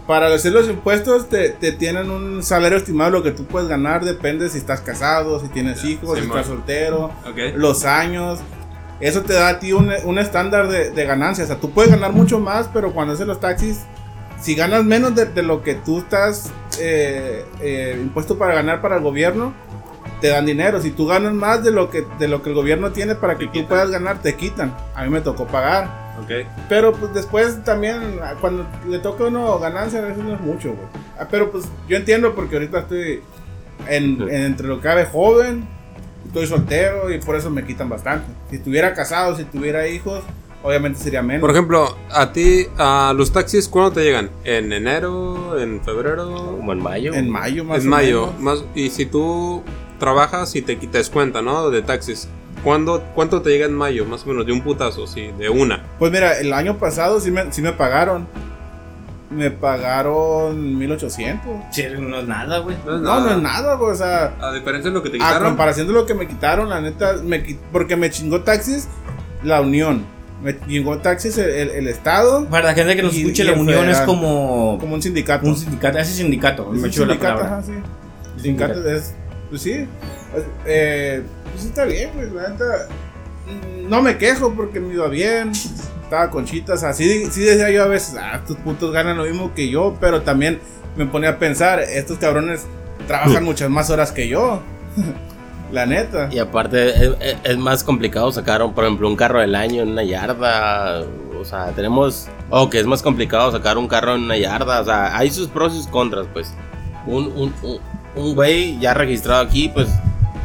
[0.07, 4.05] para hacer los impuestos te, te tienen un salario estimado, lo que tú puedes ganar
[4.05, 6.39] depende si estás casado, si tienes hijos, sí, si man.
[6.39, 7.11] estás soltero,
[7.57, 8.41] los años.
[8.99, 11.45] Eso te da a ti un, un estándar de, de ganancia.
[11.45, 13.81] O sea, tú puedes ganar mucho más, pero cuando haces los taxis,
[14.41, 18.97] si ganas menos de, de lo que tú estás eh, eh, impuesto para ganar para
[18.97, 19.53] el gobierno,
[20.21, 20.81] te dan dinero.
[20.81, 23.49] Si tú ganas más de lo que, de lo que el gobierno tiene para que
[23.49, 24.75] tú puedas ganar, te quitan.
[24.95, 26.06] A mí me tocó pagar.
[26.23, 26.47] Ok.
[26.69, 30.69] Pero pues después también, cuando le toca a uno ganancia, a veces no es mucho,
[30.71, 30.87] güey.
[31.19, 33.21] Ah, Pero pues yo entiendo porque ahorita estoy
[33.89, 35.67] en, en entre lo que cabe joven,
[36.27, 38.27] estoy soltero y por eso me quitan bastante.
[38.51, 40.23] Si estuviera casado, si tuviera hijos,
[40.63, 41.41] obviamente sería menos.
[41.43, 44.31] Por ejemplo, a ti, a los taxis, ¿cuándo te llegan?
[44.45, 45.59] ¿En enero?
[45.61, 46.57] ¿En febrero?
[46.57, 47.15] Como en mayo.
[47.15, 48.27] en mayo más en o mayo.
[48.27, 48.41] menos.
[48.41, 49.63] Más, y si tú
[49.99, 51.71] trabajas y te quitas cuenta, ¿no?
[51.71, 52.29] De taxis.
[52.67, 54.05] ¿Cuándo, ¿Cuánto te llega en mayo?
[54.07, 55.85] Más o menos, de un putazo, sí, de una.
[56.01, 58.27] Pues mira, el año pasado sí me, sí me pagaron.
[59.31, 61.45] Me pagaron 1800.
[61.71, 62.77] Sí, no es nada, güey.
[62.85, 63.93] No, no es nada, güey.
[63.93, 65.49] O sea, A diferencia de lo que te a quitaron.
[65.51, 67.39] comparación de lo que me quitaron, la neta, me,
[67.71, 68.89] porque me chingó taxis
[69.45, 70.05] la Unión.
[70.43, 73.47] Me chingó taxis el, el- el Estado Para la gente que nos Y- escuche, y
[73.47, 75.47] la unión es como como un sindicato.
[75.47, 77.47] un sindicato, ese sindicato, Es me un la sindicato, palabra.
[77.59, 77.73] ajá, sí.
[78.37, 79.15] El sindicato es,
[79.49, 79.87] pues sí,
[80.67, 82.65] eh, pues está bien, güey, la neta.
[83.47, 85.53] mm, no me quejo porque me iba bien.
[86.03, 89.69] Estaba conchitas, así sí decía yo a veces, ah, estos putos ganan lo mismo que
[89.69, 90.61] yo, pero también
[90.97, 92.65] me ponía a pensar, estos cabrones
[93.09, 94.63] trabajan muchas más horas que yo.
[95.73, 96.29] La neta.
[96.31, 99.89] Y aparte es, es- es más complicado sacar, por ejemplo, un carro del año en
[99.91, 101.03] una yarda.
[101.41, 102.29] O sea, tenemos...
[102.51, 104.81] O que es más complicado sacar un carro en una yarda.
[104.81, 106.53] O sea, hay sus pros y sus contras, pues.
[107.05, 107.81] Un, un, un,
[108.15, 109.89] un güey ya registrado aquí, pues...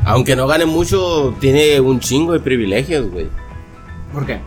[0.05, 3.27] Aunque no gane mucho, tiene un chingo de privilegios, güey.
[4.11, 4.39] ¿Por qué?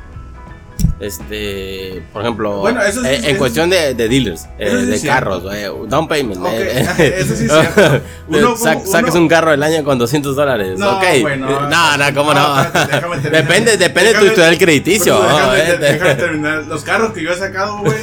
[1.01, 4.87] Este, por ejemplo, Bueno, eso sí eh, es- en cuestión de, de dealers, eh, sí
[4.87, 6.41] de carros, eh, down payment.
[6.41, 8.01] Ok, eh, eso sí es cierto.
[8.29, 10.79] Uno- Sac- uno- sacas un carro del año con 200 dólares.
[10.79, 11.05] No, ok.
[11.21, 11.69] güey, no.
[11.69, 12.55] no, cómo no.
[12.57, 13.43] No, espérate, déjame terminar.
[13.43, 15.15] depende depende de tu historial crediticio.
[15.29, 15.53] ¿no?
[15.53, 16.65] déjame, déjame terminar.
[16.69, 17.97] Los carros que yo he sacado, güey,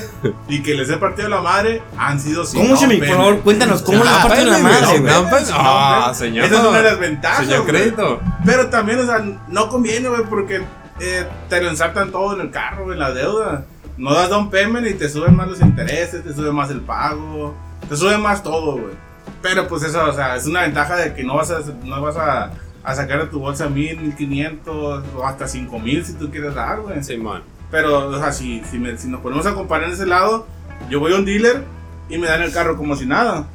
[0.50, 2.98] y que les he partido la madre, han sido sin ¿Cómo, Chemi?
[2.98, 6.46] Por favor, cuéntanos, ¿cómo Ah, ha partido la madre, güey, pues, ah, señor.
[6.46, 7.46] Esa es una de las ventajas.
[7.46, 7.74] Señor güey.
[7.74, 8.20] crédito.
[8.46, 10.62] Pero también, o sea, no conviene, güey, porque
[11.02, 13.66] eh, te lo ensartan todo en el carro, en la deuda.
[13.98, 17.54] No das down payment y te suben más los intereses, te sube más el pago,
[17.90, 18.94] te sube más todo, güey.
[19.42, 22.16] Pero pues eso, o sea, es una ventaja de que no vas a, no vas
[22.16, 22.52] a,
[22.84, 26.56] a sacar de tu bolsa mil, mil quinientos o hasta cinco mil si tú quieres
[26.56, 27.04] dar, güey.
[27.04, 27.44] Simón.
[27.70, 30.46] Pero, o sea, si, si, me- si nos ponemos a comparar en ese lado,
[30.90, 31.64] yo voy a un dealer
[32.10, 33.46] y me dan el carro como si nada.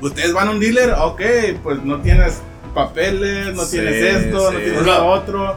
[0.00, 1.20] Ustedes van a un dealer, ok,
[1.62, 2.40] pues no tienes
[2.74, 4.64] papeles, no Sí, tienes esto, no sí.
[4.64, 5.56] tienes lo otro.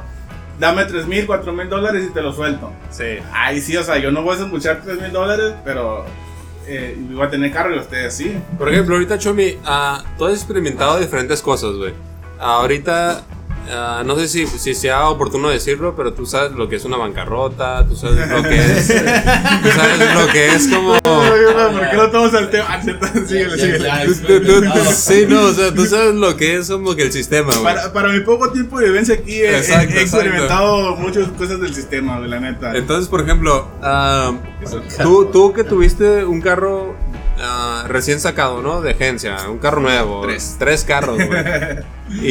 [0.59, 2.71] Dame 3 mil, 4 mil dólares y te lo suelto.
[2.91, 3.17] Sí.
[3.33, 6.05] Ahí sí, o sea, yo no voy a desembuchar 3 mil dólares, pero
[6.67, 8.37] eh, voy a tener carro y ustedes sí.
[8.57, 11.93] Por ejemplo, ahorita, Chomi, ah, tú has experimentado diferentes cosas, güey.
[12.39, 13.23] ahorita,
[13.71, 16.97] ah, no sé si, si sea oportuno decirlo, pero tú sabes lo que es una
[16.97, 18.87] bancarrota, tú sabes lo que es.
[19.63, 20.99] tú sabes lo que es como.
[21.01, 22.81] ¿Por qué no tomamos el tema?
[22.81, 24.93] Síguele, síguele.
[24.93, 27.63] Sí, no, o sea, tú sabes lo que es como que el sistema, güey.
[27.63, 31.73] Para, para mi poco tiempo de vivencia aquí, he, Exacto, he experimentado muchas cosas del
[31.73, 32.75] sistema, de la neta.
[32.75, 34.33] Entonces, por ejemplo, ah,
[35.01, 36.95] tú, tú que tuviste un carro
[37.39, 38.81] ah, recién sacado, ¿no?
[38.81, 40.21] De agencia, un carro nuevo.
[40.21, 40.55] Tres.
[40.59, 41.43] Tres carros, güey.
[42.09, 42.27] y,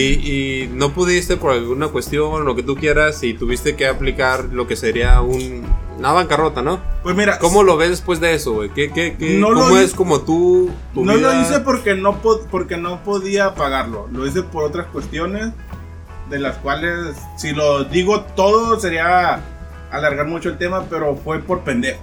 [0.64, 4.66] y no pudiste por alguna cuestión, lo que tú quieras, y tuviste que aplicar lo
[4.66, 5.64] que sería un,
[5.98, 6.80] una bancarrota, ¿no?
[7.02, 8.68] Pues mira, ¿Cómo lo ves después de eso, güey?
[8.70, 11.34] ¿Qué, qué, qué, No lo ¿Cómo es como tú, tu no vida?
[11.34, 14.08] lo hice porque no, porque no podía pagarlo.
[14.12, 15.48] Lo hice por otras cuestiones
[16.30, 19.40] de las cuales, si lo digo todo, sería
[19.90, 22.00] alargar mucho el tema, pero fue por pendejo.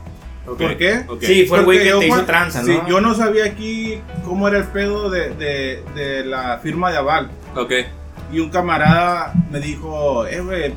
[0.48, 1.04] Ok, ¿Por qué?
[1.22, 2.88] Sí, fue el güey Porque que yo te hizo tranza, sí, ¿no?
[2.88, 7.30] yo no sabía aquí cómo era el pedo de, de- de la firma de aval.
[7.56, 7.72] Ok.
[8.32, 10.74] Y un camarada me dijo, eh, güey,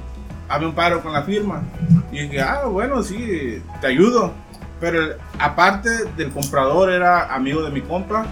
[0.49, 1.63] hazme un paro con la firma.
[2.11, 4.33] Y dije, ah, bueno, sí, te ayudo.
[4.81, 8.27] Pero aparte del comprador era amigo de mi compa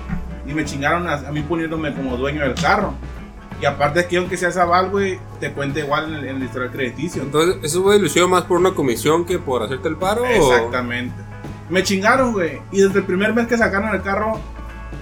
[0.47, 2.95] y me chingaron a, a mí poniéndome como dueño del carro.
[3.63, 6.71] Y aparte que aunque seas aval, güey, te cuenta igual en el, en el historial
[6.71, 7.23] crediticio.
[7.23, 10.23] Entonces, ¿eso lo hicieron más por una comisión que por hacerte el paro?
[10.23, 11.15] o- Exactamente.
[11.69, 12.59] Me chingaron, güey.
[12.73, 14.41] Y desde el primer mes que sacaron el carro,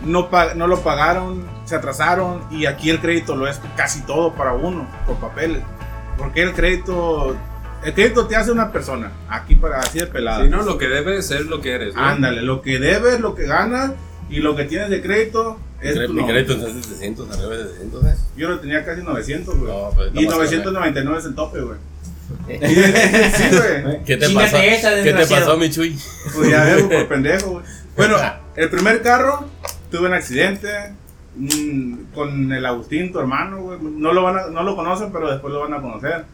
[0.04, 2.42] no, no lo pagaron, se atrasaron.
[2.50, 5.62] Y aquí el crédito lo es casi todo para uno, por papeles.
[6.16, 7.36] Porque el crédito,
[7.84, 9.12] el crédito te hace una persona.
[9.28, 10.44] Aquí para así de pelada.
[10.44, 12.02] Sí, no, lo que debes es lo que eres, ¿no?
[12.02, 13.92] Ándale, lo que debes, lo que ganas
[14.30, 16.44] y lo que tienes de crédito es tu Mi nombre.
[16.44, 18.14] crédito es de 700, arriba de 700, ¿eh?
[18.36, 19.72] Yo lo tenía casi 900, güey.
[19.72, 21.78] No, pues, y no pasa 999 es el tope, güey.
[22.48, 24.04] sí, güey.
[24.04, 24.56] ¿Qué te pasó?
[24.58, 25.98] esa, ¿Qué te pasó, mi Chuy?
[26.34, 27.64] Pues ya veo, por pendejo, güey.
[27.96, 28.16] Bueno,
[28.56, 29.48] el primer carro,
[29.90, 30.68] tuve un accidente
[31.36, 33.78] mm, con el Agustín, tu hermano, güey.
[33.80, 36.24] No lo, van a- no lo conocen, pero después lo van a conocer.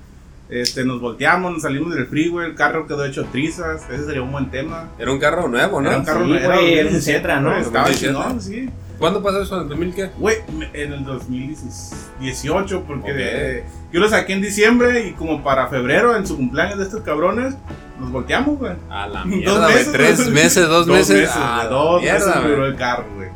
[0.50, 3.82] Este, nos volteamos, nos salimos del freeway, el carro quedó hecho trizas.
[3.90, 4.90] Ese sería un buen tema.
[4.98, 5.88] Era un carro nuevo, ¿no?
[5.88, 7.56] Era un carro Sí, nuevo, güey, era un 2017, Cetra, ¿no?
[7.56, 8.12] Estaba 2017.
[8.12, 8.70] chingón, sí.
[8.98, 9.60] ¿Cuándo pasó eso?
[9.60, 10.10] ¿En 2000 qué?
[10.18, 10.36] Güey,
[10.74, 13.16] en el 2018, porque Ok.
[13.18, 17.00] eh, yo lo saqué en diciembre y como para febrero, en su cumpleaños de estos
[17.02, 17.54] cabrones,
[17.98, 18.72] nos volteamos, güey.
[18.90, 19.74] A la Dos mierda, güey.
[19.74, 21.30] meses, Tres meses, dos, meses.
[21.30, 23.28] A güey, la dos mierda, meses me duró el carro, güey.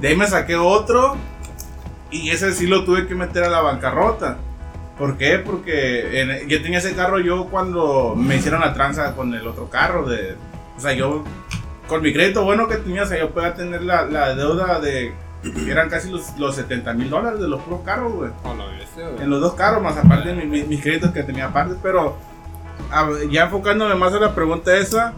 [0.00, 1.16] De ahí me saqué otro
[2.10, 4.38] y ese sí lo tuve que meter a la bancarrota.
[4.98, 5.38] ¿Por qué?
[5.38, 9.68] Porque en- yo tenía ese carro yo cuando me hicieron la tranza con el otro
[9.68, 10.06] carro.
[10.08, 10.36] De,
[10.76, 11.24] o sea, yo
[11.88, 15.12] con mi crédito bueno que tenía, o sea, yo podía tener la, la deuda de...
[15.68, 18.30] Eran casi los, los 70 mil dólares de los puros carros, güey.
[18.78, 19.22] Bestia, güey.
[19.22, 22.16] En los dos carros, más aparte de mi- mi- mis créditos que tenía aparte, pero
[22.90, 25.12] a ya enfocándome más a la pregunta esa,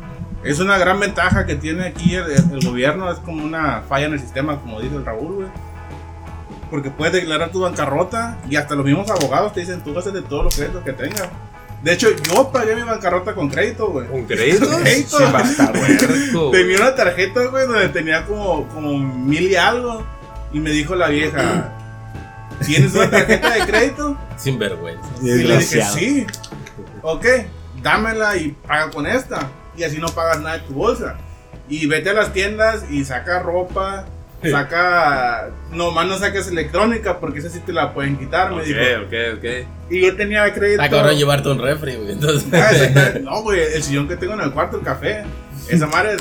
[0.45, 4.13] es una gran ventaja que tiene aquí el, el- gobierno, es como una falla en
[4.15, 5.49] el sistema, como dice el Raúl, güey.
[6.71, 10.11] Porque puedes declarar tu bancarrota y hasta los mismos abogados te dicen, tú vas a
[10.11, 11.29] hacer de todos los créditos que tengas.
[11.83, 14.07] De hecho, yo pagué mi bancarrota con crédito, güey.
[14.11, 14.69] ¿Un crédito?
[14.81, 15.17] Crédito.
[15.17, 15.25] Sí.
[15.73, 16.63] Puerco, güey.
[16.63, 20.05] Tenía una tarjeta, güey, donde tenía como, como mil y algo.
[20.53, 21.73] Y me dijo la vieja,
[22.67, 24.17] ¿tienes una tarjeta de crédito?
[24.37, 25.07] Sin vergüenza.
[25.23, 26.27] Y le dije, sí.
[27.03, 27.25] ok,
[27.83, 29.49] dámela y paga con esta.
[29.79, 31.17] Y así no pagas nada de tu bolsa.
[31.69, 34.07] Y vete a las tiendas y saca ropa,
[34.51, 35.51] saca...
[35.71, 38.81] Nomás no saques electrónica porque esa sí te la pueden quitar, me Ok, dijo.
[39.07, 39.45] ok, ok.
[39.91, 40.83] Y yo tenía crédito...
[40.83, 42.13] Está cabrón llevarte un refri, güey.
[42.13, 42.49] Entonces.
[42.53, 43.19] Ah.
[43.23, 45.25] No, güey, el sillón que tengo en el cuarto, el café.
[45.69, 46.17] Esa madre,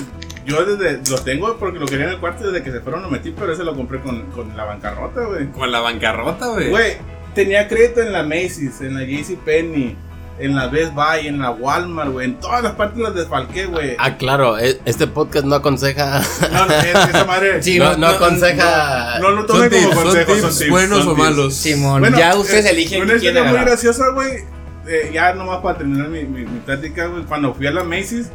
[0.45, 3.09] yo desde lo tengo porque lo quería en el cuarto desde que se fueron lo
[3.09, 5.47] metí, pero ese lo compré con, con la bancarrota, güey.
[5.51, 6.69] Con la bancarrota, güey.
[6.69, 6.93] Güey,
[7.33, 9.95] tenía crédito en la Macy's, en la JCPenney,
[10.39, 12.25] en la Best Buy, en la Walmart, güey.
[12.27, 13.95] En todas las partes las desfalqué, güey.
[13.97, 16.21] Ah, claro, e- este podcast no aconseja.
[16.51, 17.63] No, no, es- esa madre.
[17.63, 19.19] Sí, no, no- no no- aconseja.
[19.19, 21.23] No lo Son tomen como son consejos, tips son tips, buenos son o tips.
[21.27, 21.55] malos.
[21.55, 24.43] Simón, ya ustedes eh, eligen Una historia muy graciosa, güey.
[24.87, 27.23] eh, ya nomás para terminar mi, mi, mi plática, güey.
[27.23, 28.27] Cuando fui a la Macy's,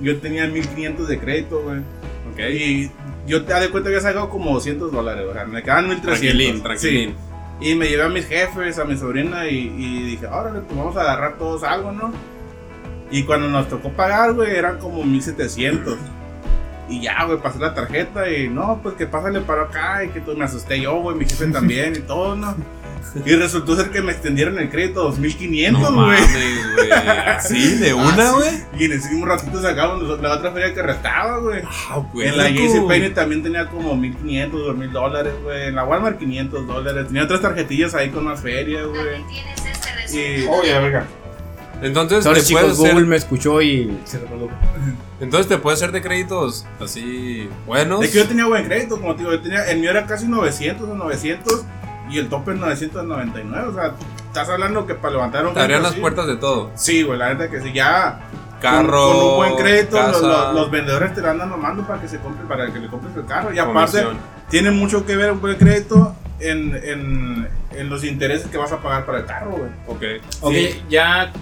[0.00, 1.78] yo tenía 1500 de crédito, güey.
[2.32, 2.38] Ok.
[2.50, 2.90] Y
[3.26, 6.20] yo te de cuenta que había sacado como 200 dólares, o sea, me quedaban 1300.
[6.20, 7.10] Tranquilín, tranquilín.
[7.10, 7.16] Sí.
[7.60, 9.68] Y me llevé a mis jefes, a mi sobrina, y,
[10.04, 12.12] dije, órale, pues vamos a agarrar todos algo, ¿no?
[13.10, 15.98] Y cuando nos tocó pagar, güey, eran como 1700.
[16.88, 20.20] Y ya, güey, pasé la tarjeta y no, pues que pásale para acá y que
[20.20, 22.54] todo, me asusté yo, güey, mi jefe también y todo, ¿no?
[23.26, 26.20] Y resultó ser que me extendieron el crédito a 2500, No güey.
[26.20, 26.90] mames, güey.
[26.92, 27.74] ¿Así?
[27.76, 28.50] ¿De una, Ah, güey?
[28.50, 28.62] sí.
[28.78, 31.62] Y en ese mismo ratito sacamos la otra feria que restaba, güey.
[31.64, 32.28] Ah, güey.
[32.28, 32.48] En la.
[32.50, 35.68] JCPenney también tenía como 1500, 2000 dólares, güey.
[35.68, 37.06] En la Walmart 500 dólares.
[37.06, 39.22] Tenía otras tarjetillas ahí con más feria, güey.
[39.28, 39.64] Tienes
[40.06, 40.46] este Y.
[40.46, 41.06] Oye, verga.
[41.80, 44.50] Entonces Sorry, te, chicos, puedes Google hacer, me escuchó y se reprodujo.
[45.20, 48.02] entonces te puedes hacer de créditos así buenos.
[48.04, 49.32] Es que yo tenía buen crédito, como te digo.
[49.32, 51.64] Yo tenía, el mío era casi 900 o 900
[52.10, 53.68] y el tope es 999.
[53.68, 53.92] O sea,
[54.26, 56.70] estás hablando que para levantar un Te abrían las así- puertas de todo.
[56.74, 57.72] Sí, güey, la neta que sí.
[57.72, 58.20] Ya.
[58.60, 59.06] Carro.
[59.08, 62.00] Con, con un buen crédito, casa, los, los- los vendedores te la andan mamando para
[62.00, 63.52] que se compre, para que le compres el carro.
[63.54, 64.18] Y aparte, comisión.
[64.50, 68.78] tiene mucho que ver un buen crédito en, en, en los intereses que vas a
[68.78, 69.70] pagar para el carro, güey.
[69.86, 70.22] Ok.
[70.40, 70.82] Ok, Sí.
[70.88, 71.32] ya.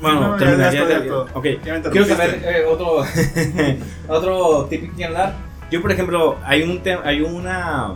[0.00, 1.26] Bueno, No, terminaría ya ya todo.
[1.34, 3.02] Ok, Ya quiero saber eh, otro,
[4.08, 5.34] otro tip que dar.
[5.70, 7.94] Yo, por ejemplo, hay un hay una.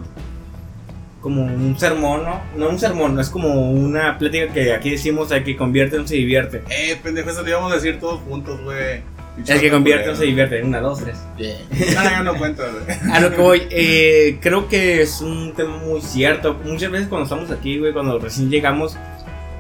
[1.25, 2.43] Como un sermón, ¿no?
[2.55, 6.07] No un sermón, no es como una plática que aquí decimos: el que convierte no
[6.07, 6.63] se divierte.
[6.69, 9.01] Eh, pendejo, eso lo íbamos a decir todos juntos, güey.
[9.47, 10.63] El que convierte no se divierte.
[10.63, 11.17] Una, dos, tres.
[11.39, 11.57] Bien.
[11.95, 13.11] No, ya no cuenta, güey.
[13.11, 16.61] A lo que voy, eh, creo que es un tema muy cierto.
[16.63, 18.95] Muchas veces cuando estamos aquí, güey, cuando recién llegamos,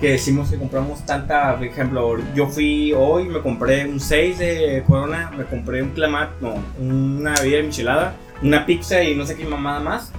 [0.03, 4.85] que decimos que compramos tanta, por ejemplo, yo fui hoy, me compré un 6 de
[4.87, 9.46] Corona, me compré un clamat, no, una bebida michelada, una pizza y no sé qué
[9.46, 10.12] mamada más.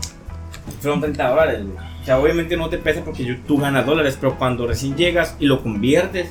[0.82, 1.78] Fueron 30 dólares, güey.
[2.02, 5.46] O sea, obviamente no te pesa porque tú ganas dólares, pero cuando recién llegas y
[5.46, 6.30] lo conviertes,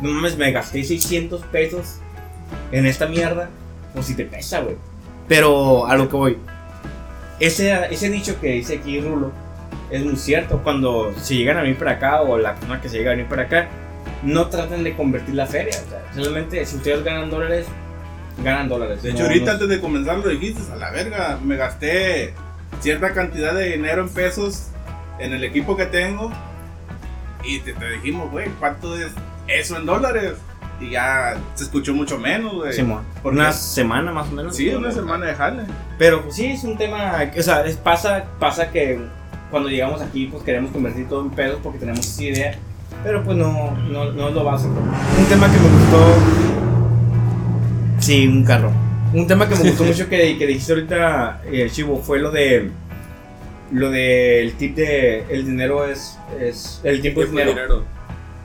[0.00, 1.96] no mames, me gasté 600 pesos
[2.72, 3.50] en esta mierda,
[3.94, 4.76] pues si te pesa, güey.
[5.28, 6.38] Pero a lo que voy,
[7.38, 9.30] ese, ese dicho que dice aquí Rulo
[9.90, 10.60] es muy cierto.
[10.62, 13.28] Cuando se llegan a venir para acá o la persona que se llega a venir
[13.28, 13.68] para acá,
[14.22, 15.74] no traten de convertir la feria.
[15.86, 17.66] O sea, solamente si ustedes ganan dólares,
[18.42, 19.02] ganan dólares.
[19.02, 22.34] De No, hecho, ahorita no- antes de comenzar lo dijiste, a la verga, me gasté
[22.80, 24.68] cierta cantidad de dinero en pesos
[25.18, 26.30] en el equipo que tengo
[27.44, 29.12] y te, te dijimos, güey, ¿cuánto es
[29.48, 30.34] eso en dólares?
[30.80, 32.72] Y ya se escuchó mucho menos, güey.
[33.22, 33.52] ¿Por una qué?
[33.52, 34.56] semana más o menos.
[34.56, 35.62] Sí, una semana de jale.
[35.98, 38.98] Pero pues sí, es un tema, que, o sea, es- pasa, pasa que
[39.50, 42.54] cuando llegamos aquí pues queremos convertir todo en pedos porque tenemos esa idea,
[43.04, 44.72] pero pues no, no, no es lo básico.
[45.18, 46.14] Un tema que me gustó,
[47.98, 48.70] sí, un carro.
[49.12, 52.70] Un tema que me gustó mucho que, que dijiste ahorita, eh, Chivo, fue lo de,
[53.72, 57.84] lo del tip de el dinero es, es el tiempo es dinero.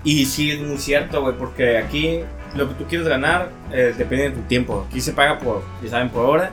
[0.03, 2.21] Y sí, es muy cierto, güey, porque aquí
[2.55, 4.85] lo que tú quieres ganar eh, depende de tu tiempo.
[4.87, 6.51] Aquí se paga por, ya saben, por hora.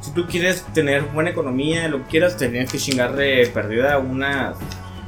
[0.00, 4.56] Si tú quieres tener buena economía, lo que quieras, tendrías que chingar de perdida unas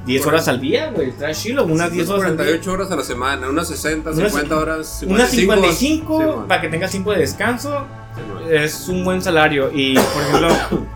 [0.06, 1.10] 10 horas al día, güey.
[1.10, 2.46] Está chilo, unas 10 horas al día.
[2.46, 5.04] 48 horas a la semana, unas 60, Unas 50 horas.
[5.06, 7.84] Unas 55 Sí, para que tengas tiempo de descanso.
[8.50, 9.70] Es un buen salario.
[9.72, 10.48] Y, por ejemplo,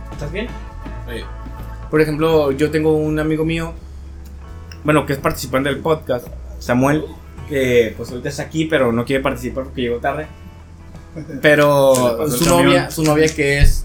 [0.12, 0.46] ¿estás bien?
[1.08, 1.22] Sí.
[1.90, 3.72] Por ejemplo, yo tengo un amigo mío,
[4.84, 7.04] bueno, que es participante del podcast, Samuel,
[7.48, 10.26] que pues ahorita está aquí, pero no quiere participar porque llegó tarde.
[11.42, 13.84] Pero su novia, su novia que es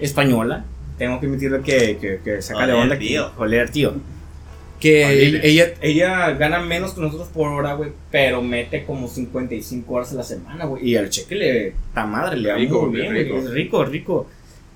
[0.00, 0.64] española,
[0.96, 3.30] tengo que admitirle que, que, que saca de Joder, onda tío.
[3.30, 3.92] que joder, tío.
[4.82, 10.10] Que ella, ella gana menos que nosotros por hora, güey, pero mete como 55 horas
[10.12, 10.88] a la semana, güey.
[10.90, 13.34] Y al cheque le, ta madre, le va Rico, muy bien, rico.
[13.34, 14.26] güey, es rico, rico.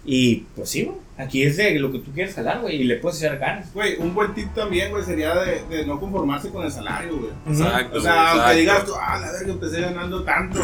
[0.05, 2.99] Y pues sí, güey, aquí es de lo que tú quieres jalar, güey, y le
[2.99, 3.75] puedes echar ganas.
[3.75, 7.31] Güey, un buen tip también, güey, sería de, de no conformarse con el salario, güey.
[7.49, 7.99] Exacto.
[7.99, 10.61] O sea, aunque digas tú, ah, la verga, empecé ganando tanto.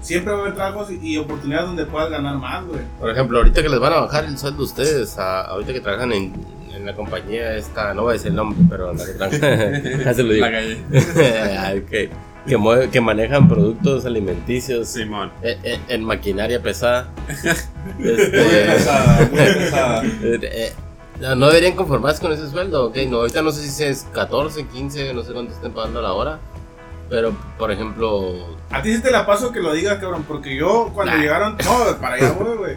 [0.00, 2.80] Siempre va a haber trabajos y, y oportunidades donde puedas ganar más, güey.
[2.98, 5.80] Por ejemplo, ahorita que les van a bajar el sueldo a ustedes, a- ahorita que
[5.80, 6.32] trabajan en,
[6.76, 10.32] en la compañía esta, no voy a decir el nombre, pero la que se lo
[10.32, 10.46] digo.
[10.46, 10.78] La calle.
[11.82, 12.10] Ok.
[12.46, 15.32] que, mueve- que manejan productos alimenticios Simón.
[15.42, 17.08] eh, eh, en maquinaria pesada.
[17.98, 18.30] Muy Este,
[18.66, 20.04] pesada, muy pesada.
[20.04, 20.72] eh, eh,
[21.20, 22.96] no no deberían conformarse con ese sueldo, ok.
[23.08, 26.12] No, ahorita no sé si es 14, 15, no sé cuánto estén pagando a la
[26.12, 26.38] hora.
[27.08, 28.34] Pero, por ejemplo,
[28.70, 31.20] A ti sí te la paso que lo digas, cabrón, porque yo cuando Nah.
[31.22, 32.76] llegaron, no, para allá, güey, güey.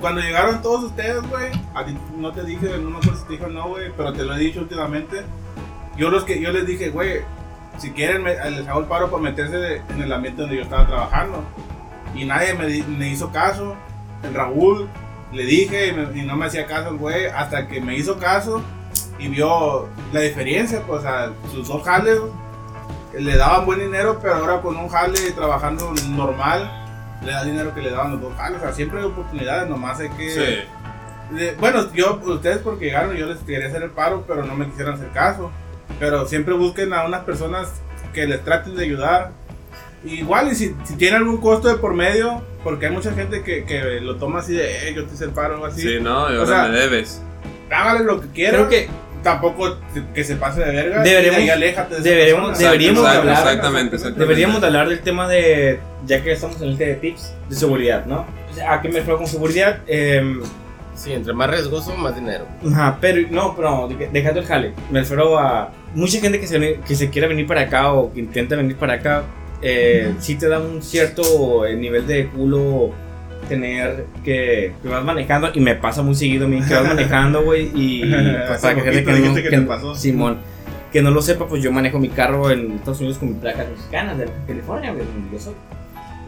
[0.00, 3.32] Cuando llegaron todos ustedes, güey, a ti no te dije, no me acuerdo si te
[3.34, 5.22] dijo no, güey, pero te lo he dicho últimamente.
[5.96, 7.20] Yo los que yo les dije, güey,
[7.78, 10.86] si quieren les hago el paro para meterse de- en el ambiente donde yo estaba
[10.86, 11.44] trabajando.
[12.14, 13.76] Y nadie me, hizo caso.
[14.22, 14.88] El Raúl
[15.32, 18.62] le dije y, no me hacía caso güey hasta que me hizo caso
[19.18, 22.18] y vio la diferencia, pues a sus dos jales
[23.18, 26.79] le daban buen dinero, pero ahora con un jale trabajando normal,
[27.24, 28.32] le da dinero que le daban los dos.
[28.32, 30.30] O sea, siempre hay oportunidades, nomás hay que.
[30.30, 31.34] Sí.
[31.36, 34.66] de- bueno, yo, ustedes porque llegaron, yo les quería hacer el paro, pero no me
[34.66, 35.50] quisieron hacer caso.
[35.98, 37.68] Pero siempre busquen a unas personas
[38.14, 39.32] que les traten de ayudar.
[40.04, 43.64] Igual, y si, si tiene algún costo de por medio, porque hay mucha gente que,
[43.64, 45.82] que lo toma así de, eh, yo te hice el paro o algo así.
[45.82, 47.20] Sí, no, y O ahora sea, me debes.
[47.70, 48.52] Hágale lo que quiera.
[48.56, 48.88] Creo que
[49.22, 49.78] Tampoco
[50.14, 51.02] que se pase de verga.
[51.02, 54.20] Deberemos- y de ahí aléjate de deberemos- deberíamos hablar- Exactamente, exactamente.
[54.20, 57.56] deberíamos de hablar del tema de, ya que estamos en el tema de tips, de
[57.56, 58.26] seguridad, ¿no?
[58.50, 59.78] O sea, ¿A qué me refiero con seguridad?
[59.86, 60.40] Em,
[60.94, 62.46] sí, entre más riesgoso, más dinero.
[62.72, 64.72] Ajá, pero no, pero de- dejando el jale.
[64.90, 68.20] Me refiero a mucha gente que se, que se quiera venir para acá o que
[68.20, 69.22] intenta venir para acá.
[69.62, 72.92] Eh, sí te da un cierto eh, nivel de culo
[73.48, 77.42] tener que, que vas manejando y me pasa muy seguido a mí que vas manejando,
[77.42, 78.02] güey, y
[78.46, 79.94] pues, para que gente que no, que te pasó.
[79.94, 80.38] Simón,
[80.92, 83.68] que no lo sepa, pues yo manejo mi carro en Estados Unidos con mis placas
[83.68, 85.54] mexicanas de California, güey, yo soy.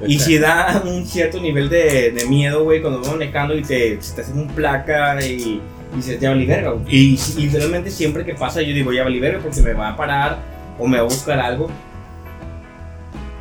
[0.06, 3.96] Y si da un cierto nivel de, de miedo, güey, cuando vas manejando y te,
[3.96, 5.60] te hacen un placa y,
[5.96, 6.84] y se te va a güey.
[6.88, 9.96] Y, y realmente siempre que pasa yo digo, ya vali verga porque me va a
[9.96, 10.38] parar
[10.78, 11.70] o me va a buscar algo.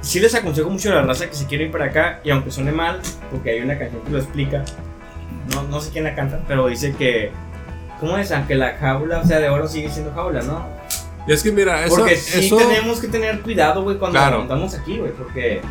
[0.02, 2.50] Sí les aconsejo mucho a la raza que se quiere ir para acá y aunque
[2.52, 3.00] suene mal,
[3.32, 4.64] porque hay una canción que lo explica,
[5.54, 7.32] no, no sé quién la canta, pero dice que,
[8.00, 8.32] ¿cómo es?
[8.32, 10.66] Aunque la jaula sea de oro sigue siendo jaula, ¿no?
[11.28, 11.98] Y es que mira, eso.
[11.98, 14.42] Porque sí eso tenemos que tener cuidado, güey, cuando Claro.
[14.42, 15.62] andamos aquí, güey, porque,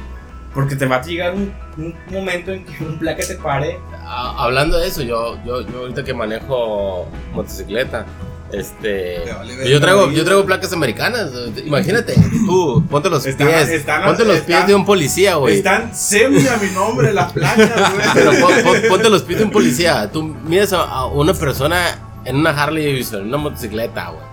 [0.54, 3.80] porque te va a llegar un, un momento en que un placa te pare.
[4.04, 8.06] Ah, hablando de eso, yo, yo, yo ahorita que manejo motocicleta,
[8.52, 9.24] este,
[9.66, 11.30] yo traigo, yo traigo placas americanas.
[11.64, 12.14] Imagínate,
[12.46, 15.58] tú, ponte los Están- pies, están- ponte los pies de un policía, güey.
[15.58, 18.06] Están semi a mi nombre las placas, güey.
[18.14, 20.10] Pero pon- pon- ponte los pies de un policía.
[20.12, 24.29] Tú miras a, a una persona en una Harley Davidson, en una motocicleta, güey.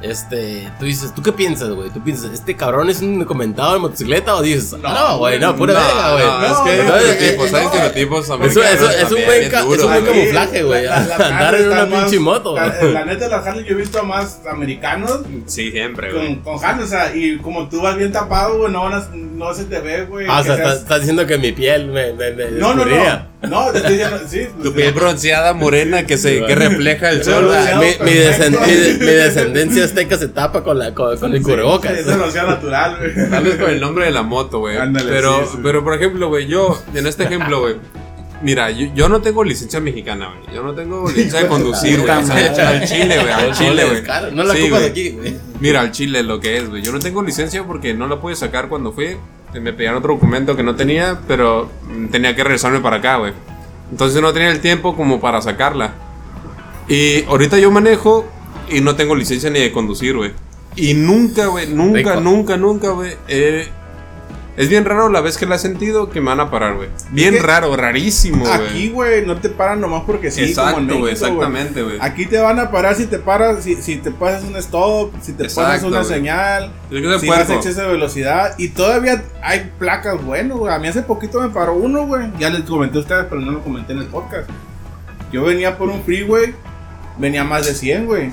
[0.00, 1.90] Este, tú dices, ¿tú qué piensas, güey?
[1.90, 4.36] ¿Tú piensas, este cabrón es un comentado de motocicleta?
[4.36, 6.24] O dices, No, güey, no, pura no, verga, güey.
[6.24, 9.60] no, es que hay No, estereotipos, no, americanos eso- es un también, buen, bien ca-
[9.60, 10.84] es un buen camuflaje, güey.
[10.84, 12.54] La- la- Andar en una más- pinche moto.
[12.54, 16.40] La, la neta, las Harley yo he visto a más americanos Sí, siempre, güey.
[16.42, 19.64] con, con Harley, o sea, y como tú vas bien tapado, güey, no, no se
[19.64, 20.26] te ve, güey.
[20.28, 22.72] Ah, o que sea, seas- estás, estás diciendo que mi piel me, me, me No,
[22.72, 23.38] no, no.
[23.40, 24.46] No, te estoy diciendo, sí.
[24.56, 27.48] Tu pues, piel bronceada, morena, que se que refleja el sol.
[28.00, 31.92] mi descendencia azteca se tapa con, la, con, con el cubrebocas.
[31.92, 33.30] Es velocidad natural, güey.
[33.30, 34.76] Tal vez con el nombre de la moto, güey.
[34.76, 35.58] Ándale, Pero, sí, sí.
[35.62, 37.76] pero por ejemplo, güey, yo, en este ejemplo, güey.
[38.40, 40.54] Mira, yo, yo no tengo licencia mexicana, güey.
[40.54, 42.10] Yo no tengo licencia de conducir, güey.
[42.10, 43.32] O sea, al chile, güey.
[43.32, 44.02] Al chile, güey.
[44.32, 45.36] No la Sí, ocupas aquí, güey.
[45.58, 46.80] Mira, al chile lo que es, güey.
[46.82, 49.16] Yo no tengo licencia porque no la pude sacar cuando fui.
[49.60, 51.68] Me pedían otro documento que no tenía, pero
[52.12, 53.32] tenía que regresarme para acá, güey.
[53.90, 55.94] Entonces no tenía el tiempo como para sacarla.
[56.86, 58.24] Y ahorita yo manejo
[58.70, 60.32] y no tengo licencia ni de conducir, güey.
[60.76, 62.20] Y nunca, güey, nunca, Rico.
[62.20, 63.16] nunca, nunca, güey.
[63.28, 63.68] eh,
[64.58, 66.88] es bien raro la vez que la he sentido que me van a parar, güey.
[67.12, 68.68] Bien que raro, rarísimo, güey.
[68.68, 71.98] Aquí, güey, no te paran nomás porque sí, Exacto, güey, exactamente, güey.
[72.00, 75.34] Aquí te van a parar si te paras, si, si te pasas un stop, si
[75.34, 77.52] te pasas una señal, si vas a puerco.
[77.52, 78.56] exceso de velocidad.
[78.58, 80.74] Y todavía hay placas, bueno, güey.
[80.74, 82.28] A mí hace poquito me paró uno, güey.
[82.40, 84.50] Ya les comenté a ustedes, pero no lo comenté en el podcast.
[85.30, 86.52] Yo venía por un freeway,
[87.16, 88.32] venía más de 100, güey.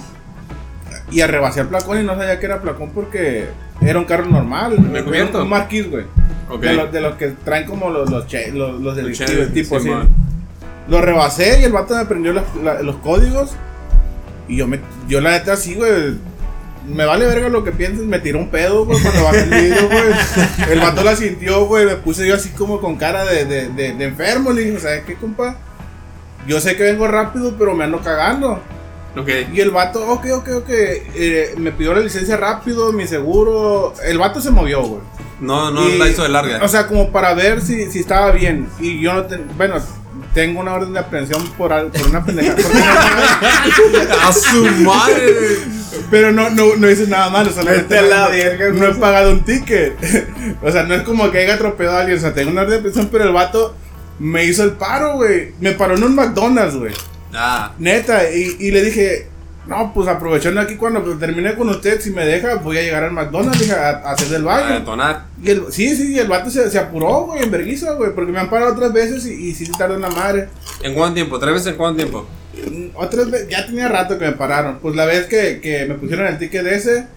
[1.12, 3.46] Y arrebasé el placón y no sabía que era placón porque
[3.82, 4.80] era un carro normal.
[4.80, 6.06] ¿Me Era un marquis, güey.
[6.70, 9.90] De, los, de los que traen como los, los, che- los, los delictivos, tipo así.
[10.88, 13.52] Lo rebasé y el vato me prendió las- la- los códigos.
[14.48, 16.18] Y yo, me, yo la neta así, güey.
[16.88, 18.06] Me vale verga lo que pienses.
[18.06, 20.72] Me tiró un pedo, güey, cuando bajé el video, güey.
[20.72, 21.86] El vato la sintió, güey.
[21.86, 24.52] Me puse yo así como con cara de, de, de, de enfermo.
[24.52, 25.56] Le dije, ¿sabes qué, compa?
[26.48, 28.62] Yo sé que vengo rápido, pero me ando cagando.
[29.54, 30.70] Y el vato, ok, ok, ok.
[30.70, 33.94] eh, me pidió la licencia rápido, mi seguro.
[34.06, 35.02] El vato se movió, güey.
[35.40, 36.60] No, no Y- la hizo de larga.
[36.64, 38.68] O sea, como para ver si, si estaba bien.
[38.80, 39.76] Y yo no ten- bueno,
[40.34, 42.58] tengo una orden de aprehensión por, por una pendejada.
[44.28, 45.60] ¡A su madre!
[46.12, 48.92] Pero no, no, no hice nada malo, solamente la no, verga, no güey.
[48.92, 49.96] he pagado un ticket.
[50.62, 52.78] o sea, no es como que haya atropellado a alguien, o sea, tengo una orden
[52.84, 53.76] de prisión, pero el vato
[54.20, 55.54] me hizo el paro, güey.
[55.62, 56.94] Me paró en un McDonald's, güey.
[57.36, 59.28] Ah, Neta, y, y le dije,
[59.68, 63.12] no, pues aprovechando aquí cuando termine con usted, si me deja, voy a llegar al
[63.12, 64.74] McDonald's, dije, a, a hacer del a baño.
[64.80, 65.26] detonar.
[65.44, 68.32] Y el, sí, sí, y el vato se, se apuró, güey, en vergüenza, güey, porque
[68.32, 70.50] me han parado otras veces y, y sí se tardó una madre.
[70.84, 71.40] ¿En cuánto tiempo?
[71.40, 72.28] ¿Tres veces en cuánto tiempo?
[72.70, 74.80] Mm, Otras veces, ya tenía rato que me pararon.
[74.80, 77.08] Pues la vez que, que me pusieron el ticket ese,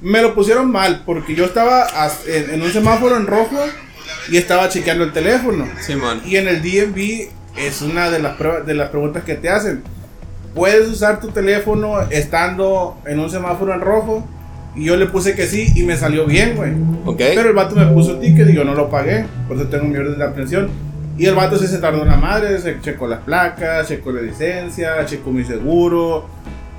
[0.00, 1.86] me lo pusieron mal, porque yo estaba
[2.26, 3.58] en, en un semáforo en rojo
[4.30, 5.66] y estaba chequeando el teléfono.
[5.80, 6.22] Simón.
[6.26, 9.82] Y en el DMV es una de las, pruebas, de las preguntas que te hacen.
[10.54, 14.26] Puedes usar tu teléfono estando en un semáforo en rojo.
[14.74, 16.72] Y yo le puse que sí y me salió bien, güey.
[17.04, 17.18] Ok.
[17.18, 19.26] Pero el vato me puso ticket y yo no lo pagué.
[19.48, 20.70] Por eso tengo mi orden de aprehensión.
[21.16, 22.58] Y el vato sí se tardó una madre.
[22.60, 26.26] Se checó las placas, checó la licencia, checó mi seguro.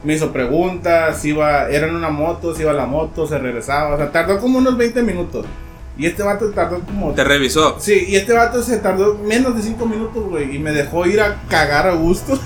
[0.03, 1.17] Me hizo preguntas.
[1.21, 3.95] Si iba, era en una moto, si iba a la moto, se regresaba.
[3.95, 5.45] O sea, tardó como unos 20 minutos.
[5.99, 7.75] Y este vato tardó como Te revisó.
[7.77, 11.19] Sí, y este vato se tardó menos de 5 minutos, güey, y me dejó ir
[11.19, 12.39] a cagar a gusto.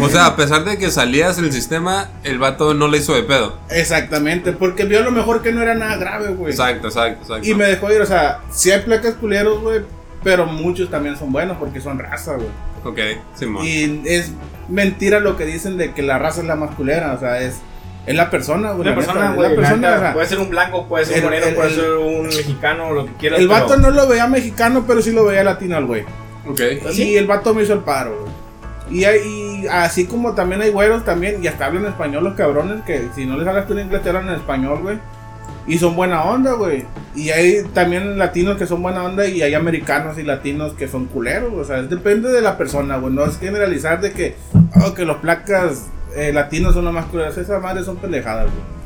[0.00, 3.24] O sea, a pesar de que salías del sistema, el vato no le hizo de
[3.24, 3.58] pedo.
[3.68, 6.50] Exactamente, porque vio a lo mejor que no era nada grave, güey.
[6.50, 7.46] Exacto, exacto, exacto.
[7.46, 9.80] Y me dejó ir, o sea, sí hay placas culeros, güey,
[10.24, 12.48] pero muchos también son buenos porque son raza, güey.
[12.84, 12.98] Ok,
[13.34, 13.66] Simón.
[13.66, 14.32] Y es
[14.70, 17.56] mentira lo que dicen de que la raza es la más culera, o sea, es,
[18.06, 18.80] es la persona, güey.
[18.82, 19.50] Una la persona, güey.
[19.50, 21.54] la persona, neta, o sea, puede ser un blanco, puede ser el- un moreno, el-
[21.54, 23.38] puede el- ser un mexicano, lo que quieras.
[23.40, 26.04] el vato pero- no lo veía mexicano, pero sí lo veía latino al güey.
[26.48, 26.60] Ok.
[26.94, 28.32] Y el vato me hizo el paro, güey.
[28.90, 33.08] Y, y así como también hay güeros también, y hasta hablan español los cabrones, que
[33.14, 34.98] si no les hablas tú en inglés te hablan en español, güey.
[35.64, 36.84] Y son buena onda, güey.
[37.14, 41.06] Y hay también latinos que son buena onda y hay americanos y latinos que son
[41.06, 43.14] culeros, o sea, depende de la persona, güey.
[43.14, 44.34] No es generalizar de que,
[44.84, 45.86] oh, que los placas
[46.16, 47.36] eh, latinos son los más culeros.
[47.38, 48.82] Esas madres son pendejadas, güey.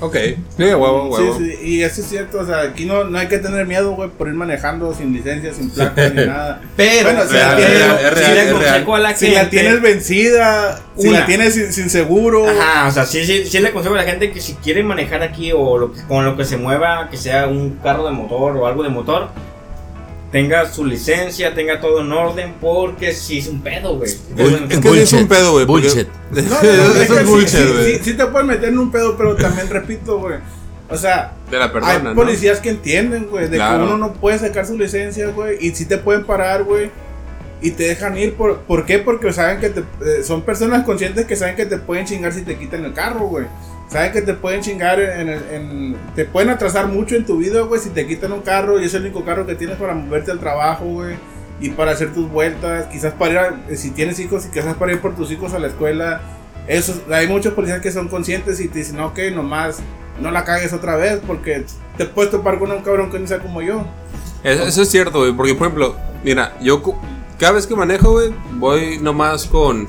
[0.00, 0.14] Ok.
[0.56, 1.36] Sí, huevo, huevo.
[1.38, 3.90] Sí, sí, y eso es cierto, o sea, aquí no, no hay que tener miedo,
[3.96, 6.60] güey, por ir manejando sin licencia, sin placas ni nada.
[6.76, 9.26] Pero, Bueno, si la es tienes- real, si real, le es aconsejo a la Si
[9.30, 11.18] la gente- tienes vencida, si Una.
[11.20, 14.04] la tienes sin, sin seguro, Ajá, o sea, sí, sí, sí le aconsejo a la
[14.04, 17.16] gente que si quiere manejar aquí o lo que- con lo que se mueva, que
[17.16, 19.30] sea un carro de motor o algo de motor,
[20.32, 24.10] tenga su licencia, tenga todo en orden, porque si es un pedo, güey.
[24.10, 25.66] Es que es un pedo, güey.
[25.66, 26.08] porque- Bullshit.
[26.30, 27.94] No, no, no, Eso que es sí, bullshit, sí, güey.
[27.96, 30.36] sí, sí te pueden meter en un pedo, pero también repito, güey.
[30.90, 32.14] O sea, De la persona, hay ¿no?
[32.14, 33.78] policías que entienden, güey, de Claro.
[33.78, 36.90] que uno no puede sacar su licencia, güey, y sí te pueden parar, güey,
[37.60, 38.34] y te dejan ir.
[38.34, 38.98] Por, ¿Por qué?
[38.98, 42.42] Porque saben que te, eh, son personas conscientes que saben que te pueden chingar si
[42.42, 43.46] te quitan el carro, güey.
[43.88, 47.80] Saben que te pueden chingar en, en- Te pueden atrasar mucho en tu vida, güey,
[47.80, 50.38] si te quitan un carro y es el único carro que tienes para moverte al
[50.38, 51.16] trabajo, güey.
[51.60, 54.92] Y para hacer tus vueltas, quizás para ir, a- si tienes hijos, y quizás para
[54.92, 56.20] ir por tus hijos a la escuela.
[56.66, 59.78] Eso, hay muchos policías que son conscientes y te dicen, ok, nomás
[60.20, 61.64] no la cagues otra vez porque
[61.96, 63.84] te puedes topar con un cabrón que no sea como yo.
[64.44, 65.32] Eso, eso es cierto, güey.
[65.32, 66.82] Porque, por ejemplo, mira, yo
[67.38, 69.88] cada vez que manejo, güey, voy nomás con.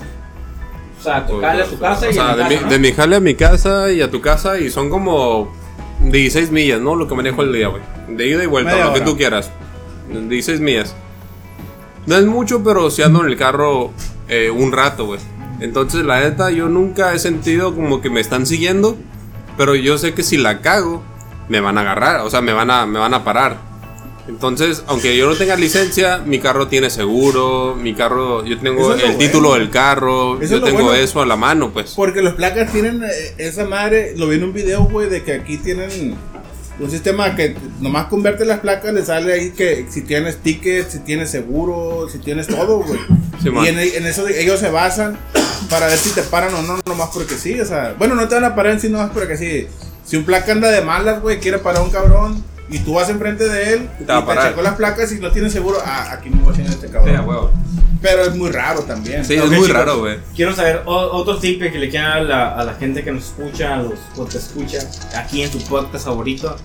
[0.99, 2.61] O sea, tu jale a tu casa o y sea, a mi de, casa, mi,
[2.61, 2.69] ¿no?
[2.69, 5.51] de mi jale a mi casa y a tu casa, y son como
[6.03, 6.95] 16 millas, ¿no?
[6.95, 7.81] Lo que manejo el día, güey.
[8.09, 9.51] De ida y vuelta, Media lo que tú quieras.
[10.09, 10.95] 16 millas.
[12.05, 13.91] No es mucho, pero si ando en el carro
[14.27, 15.19] eh, un rato, güey.
[15.59, 18.97] Entonces, la neta, yo nunca he sentido como que me están siguiendo,
[19.57, 21.03] pero yo sé que si la cago,
[21.49, 23.68] me van a agarrar, o sea, me van a, me van a parar.
[24.29, 29.01] Entonces, aunque yo no tenga licencia, mi carro tiene seguro, mi carro, yo tengo es
[29.01, 29.17] el bueno.
[29.19, 30.93] título del carro, Eso es yo lo tengo bueno.
[30.93, 31.93] eso a la mano, pues.
[31.95, 35.33] Porque los placas tienen eh, esa madre, lo vi en un video, güey, de que
[35.33, 36.15] aquí tienen
[36.79, 40.99] un sistema que nomás convierte las placas, le sale ahí que si tienes ticket, si
[40.99, 42.99] tienes seguro, si tienes todo, güey.
[43.41, 45.17] Sí, y en, en eso ellos se basan
[45.69, 48.35] para ver si te paran o no, nomás porque sí, o sea, bueno, no te
[48.35, 49.67] van a parar en sí nomás porque sí.
[50.05, 53.09] Si un placa anda de malas, güey, quiere parar a un cabrón y tú vas
[53.09, 54.13] enfrente de él y Te
[54.49, 57.51] checó las placas y no tienes seguro, ah, aquí me voy a chingar este cabrón.
[58.01, 59.25] Pero es muy raro también.
[59.25, 59.71] Sí, es muy chicos.
[59.71, 60.19] raro, güey.
[60.35, 63.25] Quiero saber o- otro tip que le quieran a la, a la gente que nos
[63.25, 64.79] escucha, a los que te escucha,
[65.17, 66.55] aquí en su podcast favorito.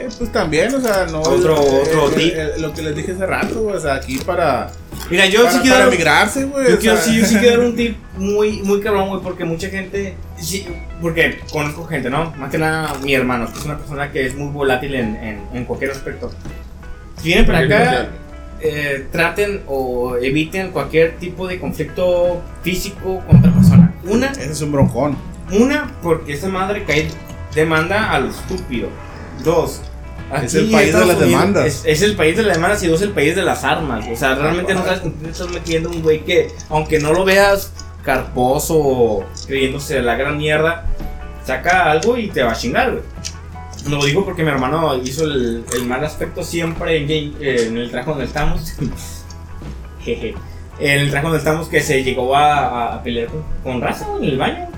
[0.00, 1.20] Eh, pues también, o sea, no.
[1.20, 2.32] Otro- eh, otro eh, tip.
[2.36, 4.70] eh, lo que les dije hace rato, güey, o sea, aquí para.
[5.10, 6.70] Mira, yo para, sí quiero para migrarse, güey.
[6.70, 9.68] Yo quiero, sí, yo sí quiero dar un tip muy, muy cabrón, güey, porque mucha
[9.68, 10.66] gente, sí,
[11.02, 12.32] porque conozco gente, ¿no?
[12.38, 15.40] Más que nada mi hermano, que es una persona que es muy volátil en, en,
[15.52, 16.30] en cualquier aspecto.
[17.20, 18.08] Si vienen para acá,
[18.62, 23.94] eh, traten o eviten cualquier tipo de conflicto físico con otra persona.
[24.04, 25.16] Una, Ese es un broncón.
[25.52, 27.08] una porque esa madre cae
[27.54, 28.88] demanda a lo estúpido.
[29.44, 29.80] Dos,
[30.38, 31.66] Es aquí el en país de las Unidos demandas.
[31.66, 34.06] Es, es el país de las demandas y dos, el país de las armas.
[34.10, 37.12] O sea, realmente no sabes con quién te estás metiendo un güey que, aunque no
[37.12, 37.72] lo veas
[38.04, 40.86] carposo o creyéndose la gran mierda,
[41.44, 43.02] saca algo y te va a chingar, güey.
[43.88, 47.76] No lo digo porque mi hermano hizo el, el mal aspecto siempre en, eh, en
[47.78, 48.74] el trabajo donde estamos.
[50.04, 50.34] Jeje.
[50.78, 54.24] En el trabajo donde estamos que se llegó a, a pelear con, con raza en
[54.24, 54.68] el baño.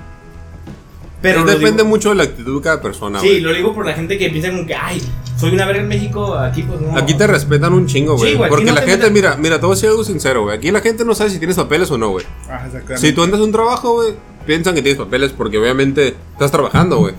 [1.21, 3.93] Pero depende digo- mucho de la actitud de cada persona, Sí, lo digo por la
[3.93, 5.01] gente que piensa como que, ay,
[5.37, 6.97] soy una verga en México, aquí pues no.
[6.97, 8.33] Aquí te respetan un chingo, güey.
[8.33, 10.43] Sí, porque no la te gente, meten- mira, mira, te voy a decir algo sincero,
[10.43, 10.57] güey.
[10.57, 12.25] Aquí la gente no sabe si tienes papeles o no, güey.
[12.49, 12.97] Ajá, exactamente.
[12.97, 14.13] Si tú andas a un trabajo, güey,
[14.45, 17.13] piensan que tienes papeles porque obviamente estás trabajando, güey.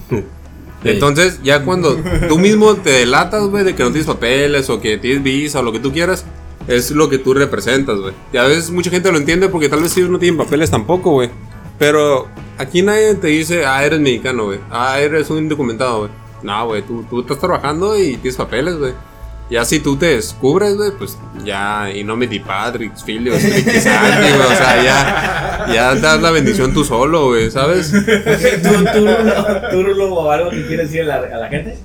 [0.85, 1.97] Entonces, ya cuando
[2.29, 5.63] tú mismo te delatas, güey, de que no tienes papeles o que tienes visa o
[5.63, 6.27] lo que tú quieras,
[6.69, 8.13] es lo que tú representas, güey.
[8.33, 11.13] Y a veces mucha gente lo entiende porque tal vez ellos no tienen papeles tampoco,
[11.13, 11.31] güey.
[11.79, 14.59] Pero aquí nadie te dice, ah, eres mexicano, güey.
[14.71, 16.11] Ah, eres un indocumentado, güey.
[16.45, 18.93] No, güey, tú, tú estás trabajando y tienes papeles, güey.
[19.51, 23.81] Ya si tú te descubres, güey, pues ya, y no me di Patrix, Filio, Stricti
[23.81, 27.91] Santi, güey, o sea, ya, ya das la bendición tú solo, güey, ¿sabes?
[27.91, 31.79] ¿Tú, tú, Rulo, tú, Rulo, o algo que quieres decir a la, a la gente?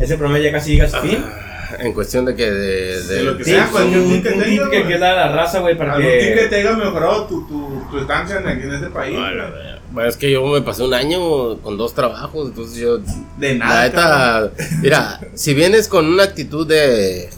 [0.00, 1.24] Ese programa ya casi llega a fin.
[1.80, 4.22] En cuestión de que de, de- De lo que Sí, sea, un, cualquier un, tip
[4.22, 4.88] que un tenga, tip que güey.
[4.88, 6.46] que da la raza, güey, para Algún tip que que...
[6.46, 9.16] te haya mejorado tu, tu, tu estancia en, en este país.
[9.18, 9.78] La verdad.
[9.92, 12.98] Bueno, es que yo me pasé un año con dos trabajos, entonces yo
[13.38, 13.84] De La nada.
[13.84, 14.50] neta,
[14.82, 17.28] mira, si vienes con una actitud de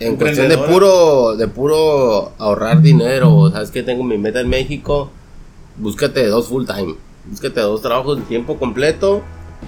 [0.00, 5.10] en cuestión de puro de puro ahorrar dinero, sabes que tengo mi meta en México,
[5.76, 9.22] búscate dos full time, búscate dos trabajos de tiempo completo,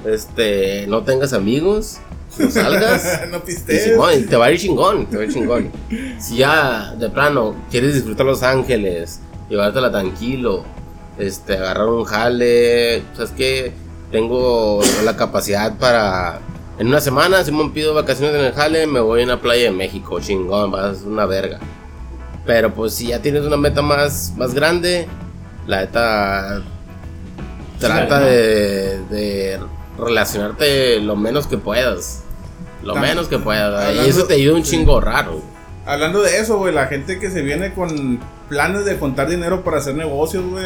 [0.04, 1.98] este, no tengas amigos,
[2.38, 3.22] no salgas.
[3.30, 3.78] no Y.
[3.78, 5.70] Simón, te va a ir chingón, te va a ir chingón.
[6.18, 10.64] Si ya de plano quieres disfrutar Los Ángeles, llevártela tranquilo,
[11.18, 13.72] este, agarrar un jale, sabes que
[14.10, 16.40] tengo la capacidad para
[16.78, 19.64] en una semana, si me pido vacaciones en el jale, me voy a una playa
[19.64, 21.60] de México, chingón, vas una verga.
[22.44, 25.06] Pero pues si ya tienes una meta más, más grande,
[25.66, 26.62] la neta
[27.78, 29.60] trata de
[29.98, 32.23] relacionarte lo menos que puedas.
[32.84, 33.70] Lo menos que puedas.
[33.72, 34.76] Y hablando- eso te ayuda un sí.
[34.76, 35.40] chingo raro.
[35.86, 38.18] Hablando de eso, güey, la gente que se viene con
[38.48, 40.64] planes de contar dinero para hacer negocios, güey,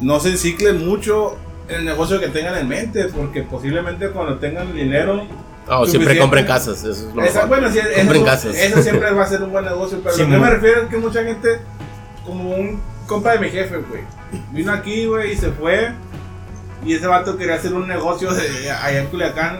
[0.00, 1.36] no se enciclen mucho
[1.68, 5.24] el negocio que tengan en mente, porque posiblemente cuando tengan dinero...
[5.68, 6.78] Oh, siempre compren casas.
[6.84, 7.48] Eso es lo Esa, mejor.
[7.48, 8.56] bueno, sí, compren eso, casas.
[8.56, 10.88] eso siempre va a ser un buen negocio, pero Sí, lo que me refiero es
[10.88, 11.58] que mucha gente,
[12.24, 14.02] como un compa de mi jefe, güey,
[14.52, 15.90] vino aquí, güey, y se fue,
[16.84, 19.58] y ese vato quería hacer un negocio de allá en Culiacán.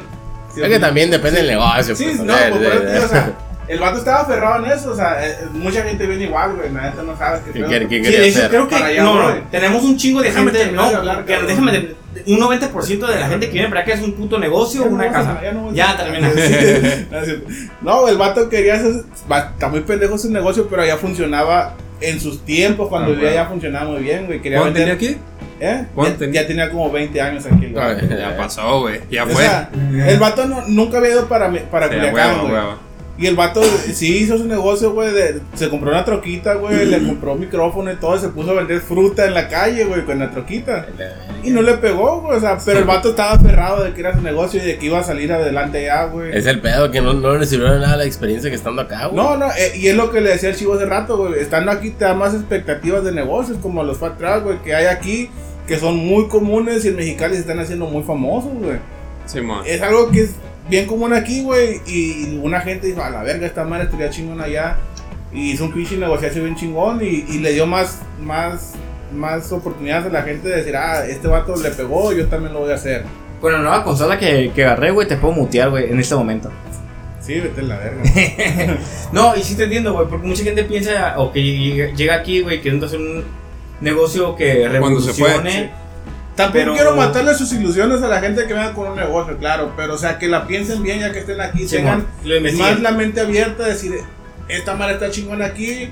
[0.65, 1.95] Es que también depende del negocio.
[1.97, 3.33] Sí, pues, no, pues, de- pero, de- tío, o sea,
[3.69, 6.83] el vato estaba aferrado en eso, o sea, eh, mucha gente viene igual, güey, la
[6.91, 8.51] neta no sabe qué ¿Qué quiere- qué Sí, de hecho, hacer?
[8.51, 9.43] creo que allá no, no, voy.
[9.51, 11.97] tenemos un chingo de Déjame gente, no, hablar, que- déjame de-
[12.29, 15.11] un 90% de la gente que viene para acá es un puto negocio o una
[15.13, 15.39] casa.
[15.43, 16.31] ya no Ya termina.
[17.27, 17.43] Sí,
[17.83, 19.05] no, el vato quería hacer,
[19.53, 23.43] está muy pendejo ese negocio, pero ya funcionaba en sus tiempos, cuando Ah, vivía bueno.
[23.45, 24.41] ya funcionaba muy bien, güey.
[24.41, 25.21] Quería ¿Cuánto vender, tenía aquí?
[25.61, 25.85] ¿Eh?
[25.95, 26.41] ¿Cuánto Ya, tenía?
[26.43, 27.67] ya tenía como 20 años aquí.
[27.67, 27.99] el vato.
[28.03, 29.01] Ay, Ya pasó, güey.
[29.11, 29.43] Ya O fue.
[29.43, 29.71] sea,
[30.07, 32.87] el vato no- nunca había ido para, para Sí, Culiacán, güey.
[33.19, 33.63] Y el vato
[33.95, 35.11] sí hizo su negocio, güey.
[35.11, 36.85] de- Se compró una troquita, güey.
[36.85, 38.15] le compró micrófono y todo.
[38.15, 40.85] Y se puso a vender fruta en la calle, güey, con la troquita.
[41.43, 42.37] Y no le pegó, güey.
[42.37, 44.85] O sea, pero el vato estaba aferrado de que era su negocio y de que
[44.85, 46.37] iba a salir adelante allá, güey.
[46.37, 49.07] Es el pedo que no, no le sirvió de nada la experiencia que estando acá,
[49.07, 49.17] güey.
[49.17, 51.41] No, no, eh, y es lo que le decía el chivo hace rato, güey.
[51.41, 54.87] Estando aquí te da más expectativas de negocios, como los fat trucks, güey, que hay
[54.87, 55.31] aquí,
[55.67, 58.79] que son muy comunes y en Mexicali se están haciendo muy famosos, güey.
[59.27, 59.65] Simón.
[59.67, 60.35] Es algo que es
[60.69, 61.81] bien común aquí, güey.
[61.87, 64.79] Y una gente dijo, a la verga, esta madre estaría chingón allá.
[65.33, 68.75] Y hizo un pinche negociación bien chingón y, y le dio más, más,
[69.13, 72.61] más oportunidades a la gente de decir, ah, este vato le pegó, yo también lo
[72.61, 73.05] voy a hacer.
[73.41, 76.51] Con la nueva consola que, que agarré, güey, te puedo mutear, güey, en este momento.
[77.21, 78.03] Sí, vete a la verga.
[79.13, 82.41] No, y sí te entiendo, güey, porque mucha gente piensa, o que llega llega aquí,
[82.41, 83.25] güey, queriendo hacer un
[83.81, 85.65] negocio que Cuando se fue, revolucione.
[85.65, 85.71] sí.
[86.35, 89.73] Tampoco Pero- quiero matarle sus ilusiones a la gente que venga con un negocio, claro,
[89.75, 92.07] pero o sea, que la piensen bien ya que estén aquí, Sí, tengan
[92.59, 93.95] más la mente abierta, decir,
[94.49, 95.89] esta madre está chingón aquí,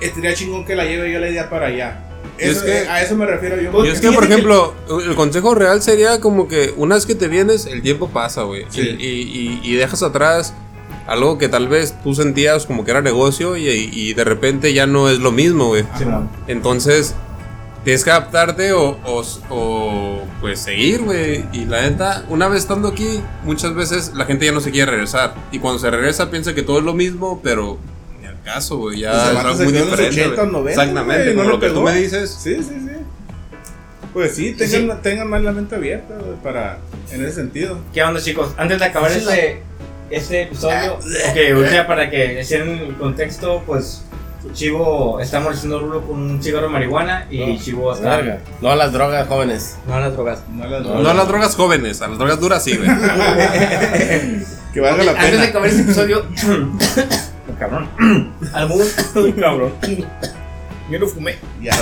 [0.00, 2.02] estaría chingón que la lleve yo la idea para allá.
[2.36, 3.82] Es que- a eso me refiero yo.
[3.84, 4.74] Y es que, por que- ejemplo,
[5.06, 8.66] el consejo real sería como que una vez que te vienes, el tiempo pasa, güey.
[8.68, 8.82] Sí.
[8.82, 10.52] Y, y- y dejas atrás
[11.06, 14.86] algo que tal vez tú sentías como que era negocio y, y de repente ya
[14.86, 15.84] no es lo mismo, güey.
[16.48, 17.14] Entonces,
[17.84, 21.44] tienes que adaptarte o, o- o, pues seguir, güey.
[21.52, 24.90] Y la neta, una vez estando aquí, muchas veces la gente ya no se quiere
[24.90, 25.34] regresar.
[25.52, 27.78] Y cuando se regresa piensa que todo es lo mismo, pero
[28.20, 29.00] ni al caso, güey.
[29.00, 30.22] Ya Pues es algo muy diferente.
[30.22, 30.52] 80, güey.
[30.52, 32.36] 90, Exactamente, güey, no como lo que tú me dices.
[32.42, 32.90] Sí, sí, sí.
[34.12, 36.78] Pues sí, tengan, tengan más la mente abierta güey, para,
[37.12, 37.78] en ese sentido.
[37.92, 38.50] ¿Qué onda, chicos?
[38.56, 39.60] Antes de acabar este,
[40.10, 44.02] este episodio, ok, ahorita para que estén en el contexto, pues
[44.52, 48.16] Chivo está molestando a Rulo con un cigarro de marihuana y Chivo está.
[48.16, 48.38] Verga.
[48.60, 49.76] No a las drogas, jóvenes.
[49.86, 50.42] No a las drogas.
[50.48, 52.88] No las No a las drogas jóvenes, a las drogas duras sí, güey.
[54.72, 55.44] Que valga la Antes de pena.
[55.44, 56.26] acabar este episodio.
[57.58, 57.88] cabrón.
[58.52, 58.82] Algún.
[59.40, 59.72] cabrón.
[60.90, 61.36] Yo no fumé.
[61.62, 61.72] Ya,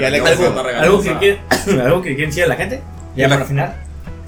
[0.00, 1.40] ya le Algo, algo que quieren,
[1.80, 2.80] algo que quieren decir a la gente.
[3.14, 3.76] Ya para final.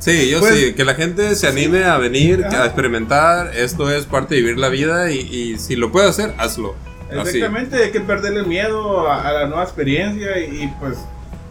[0.05, 2.64] Sí, yo Pues- sí, que la gente se anime a venir, Ajá.
[2.64, 3.57] a experimentar.
[3.57, 6.74] Esto es parte de vivir la vida y, y si lo puedes hacer, hazlo.
[7.11, 7.38] Así.
[7.38, 10.98] Exactamente, hay que perderle el miedo a, a la nueva experiencia y, y, pues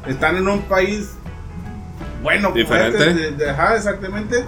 [0.08, 1.10] están en un país
[2.22, 2.98] bueno, Diferente.
[3.00, 4.44] este, de- de- ajá, exactamente.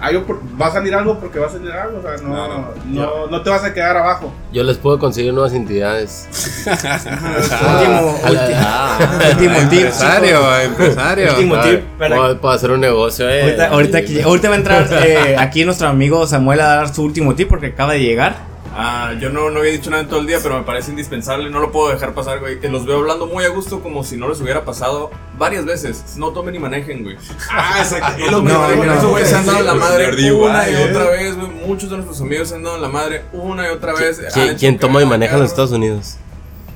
[0.00, 0.16] Hay
[0.60, 2.74] va a salir algo porque va a salir algo, o sea, no, Claro.
[2.86, 4.32] no, no te vas a quedar abajo.
[4.52, 6.28] Yo les puedo conseguir nuevas entidades.
[6.66, 8.58] Último, último.
[8.58, 8.98] ah,
[9.32, 11.28] Último tip, Empresario, empresario.
[11.30, 13.42] Último tip para- puedo, hacer un negocio, eh.
[13.42, 17.02] Ahorita, ahorita, que- ahorita va a entrar eh, aquí nuestro amigo Samuel a dar su
[17.02, 18.53] último tip porque acaba de llegar.
[18.76, 21.48] Ah, yo no, no había dicho nada en todo el día, pero me parece indispensable.
[21.48, 22.58] No lo puedo dejar pasar, güey.
[22.58, 26.16] Que los veo hablando muy a gusto, como si no les hubiera pasado varias veces.
[26.16, 27.16] No tomen y manejen, güey.
[27.50, 28.24] Ah, exacto.
[28.24, 28.94] Es lo que No, digo, no.
[28.94, 31.22] eso, güey, se han dado en la madre una y Igual, otra ¿eh?
[31.24, 31.48] vez, güey.
[31.66, 34.20] Muchos de nuestros amigos se han dado en la madre una y otra vez.
[34.58, 35.50] ¿Quién, toma y maneja en los.
[35.50, 36.16] Estados Unidos?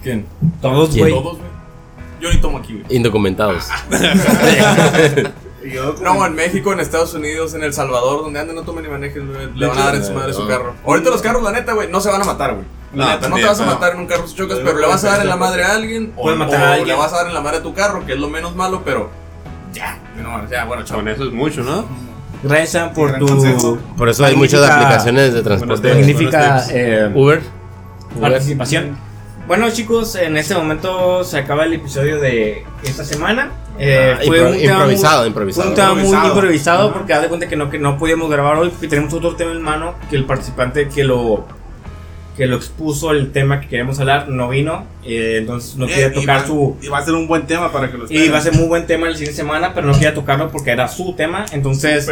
[0.02, 0.24] ¿Quién?
[0.62, 1.00] Todos, ¿Quién?
[1.10, 1.12] güey.
[1.14, 1.48] Todos, güey.
[2.20, 2.96] Yo ni tomo aquí, güey.
[2.96, 3.64] Indocumentados.
[5.72, 8.90] Yo, No, en México, en Estados Unidos, en El Salvador, donde anden, no tomen ni
[8.90, 9.48] manejen, güey.
[9.54, 10.74] Le van a dar en su madre su carro.
[10.84, 12.64] Ahorita los carros, la neta, güey, no se van a matar, güey.
[12.94, 13.72] La No, neta, no te también, vas a no.
[13.74, 15.64] matar en un carro si chocas, Pero pero le vas a dar en la madre
[15.64, 16.12] a alguien.
[16.16, 16.88] O, matar o a alguien.
[16.88, 18.82] le vas a dar en la madre a tu carro, que es lo menos malo,
[18.84, 19.10] pero.
[19.72, 20.96] Ya, no, ya, bueno, chao.
[20.98, 21.84] Con eso es mucho, ¿no?
[22.42, 23.78] Gracias por tu consejo.
[23.96, 25.92] Por eso hay muchas aplicaciones de transporte.
[25.94, 27.42] magnífica eh, Uber.
[28.16, 28.20] Uber.
[28.32, 28.96] participación.
[29.46, 33.50] Bueno chicos, en este momento se acaba el episodio de esta semana.
[33.78, 35.62] Eh, Ah, fue impro- un tema improvisado, muy- improvisado.
[35.62, 36.92] Fue un tema muy Improvisado.
[36.92, 39.52] porque haz de cuenta que no, que no podíamos grabar hoy porque tenemos otro tema
[39.52, 41.46] en mano que el participante que lo
[42.38, 46.12] que lo expuso el tema que queremos hablar no vino, eh, entonces no quería Eh,
[46.14, 48.28] y tocar va- su Y va a ser un buen tema para que lo y
[48.28, 50.86] va a ser muy buen tema el siguiente semana, pero no quería tocarlo porque era
[50.86, 52.08] su tema, entonces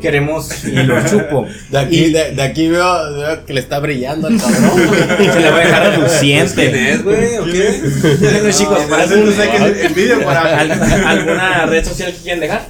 [0.00, 1.46] queremos y lo chupo.
[1.70, 5.30] De aquí, Y- de, de aquí veo, veo que le está brillando al cabrón, güey.
[5.32, 6.98] Se le va a dejar reluciente.
[7.02, 7.36] güey?
[7.38, 7.80] ¿O qué?
[8.20, 10.72] Bueno, chicos, Parece no sé qué envidia para ¿Al-
[11.06, 12.62] ¿Alguna red social que quieran dejar?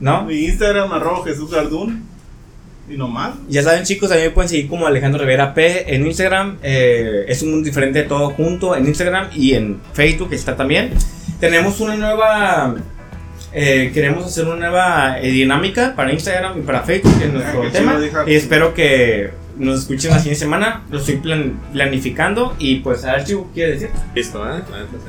[0.00, 0.22] ¿No?
[0.24, 2.04] mi Instagram, arroba Jesús Gardún.
[2.90, 3.34] Y nomás.
[3.48, 6.58] Ya saben chicos, a mí me pueden seguir como Alejandro Rivera P en Instagram.
[6.62, 10.90] eh, es un mundo diferente de todo junto en Instagram y en Facebook está también.
[11.40, 12.74] Tenemos una nueva...
[13.52, 17.70] eh, queremos hacer una nueva eh, dinámica para Instagram y para Facebook en nuestro qué
[17.70, 17.98] tema.
[18.26, 20.84] Y espero que nos escuchen la siguiente semana.
[20.90, 23.90] Lo estoy plan- planificando y pues a ver si quiere decir.
[24.14, 24.62] Listo, ¿eh?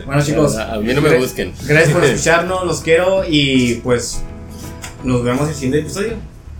[0.06, 1.54] Bueno chicos, A mí no me busquen.
[1.68, 4.22] Gracias por escucharnos, los quiero y pues
[5.04, 6.14] nos vemos en el siguiente episodio.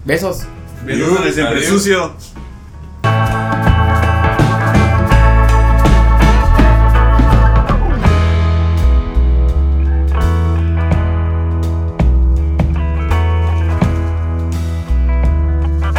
[0.06, 0.44] Besos.
[0.84, 1.66] En el siempre Adiós.
[1.70, 2.14] sucio.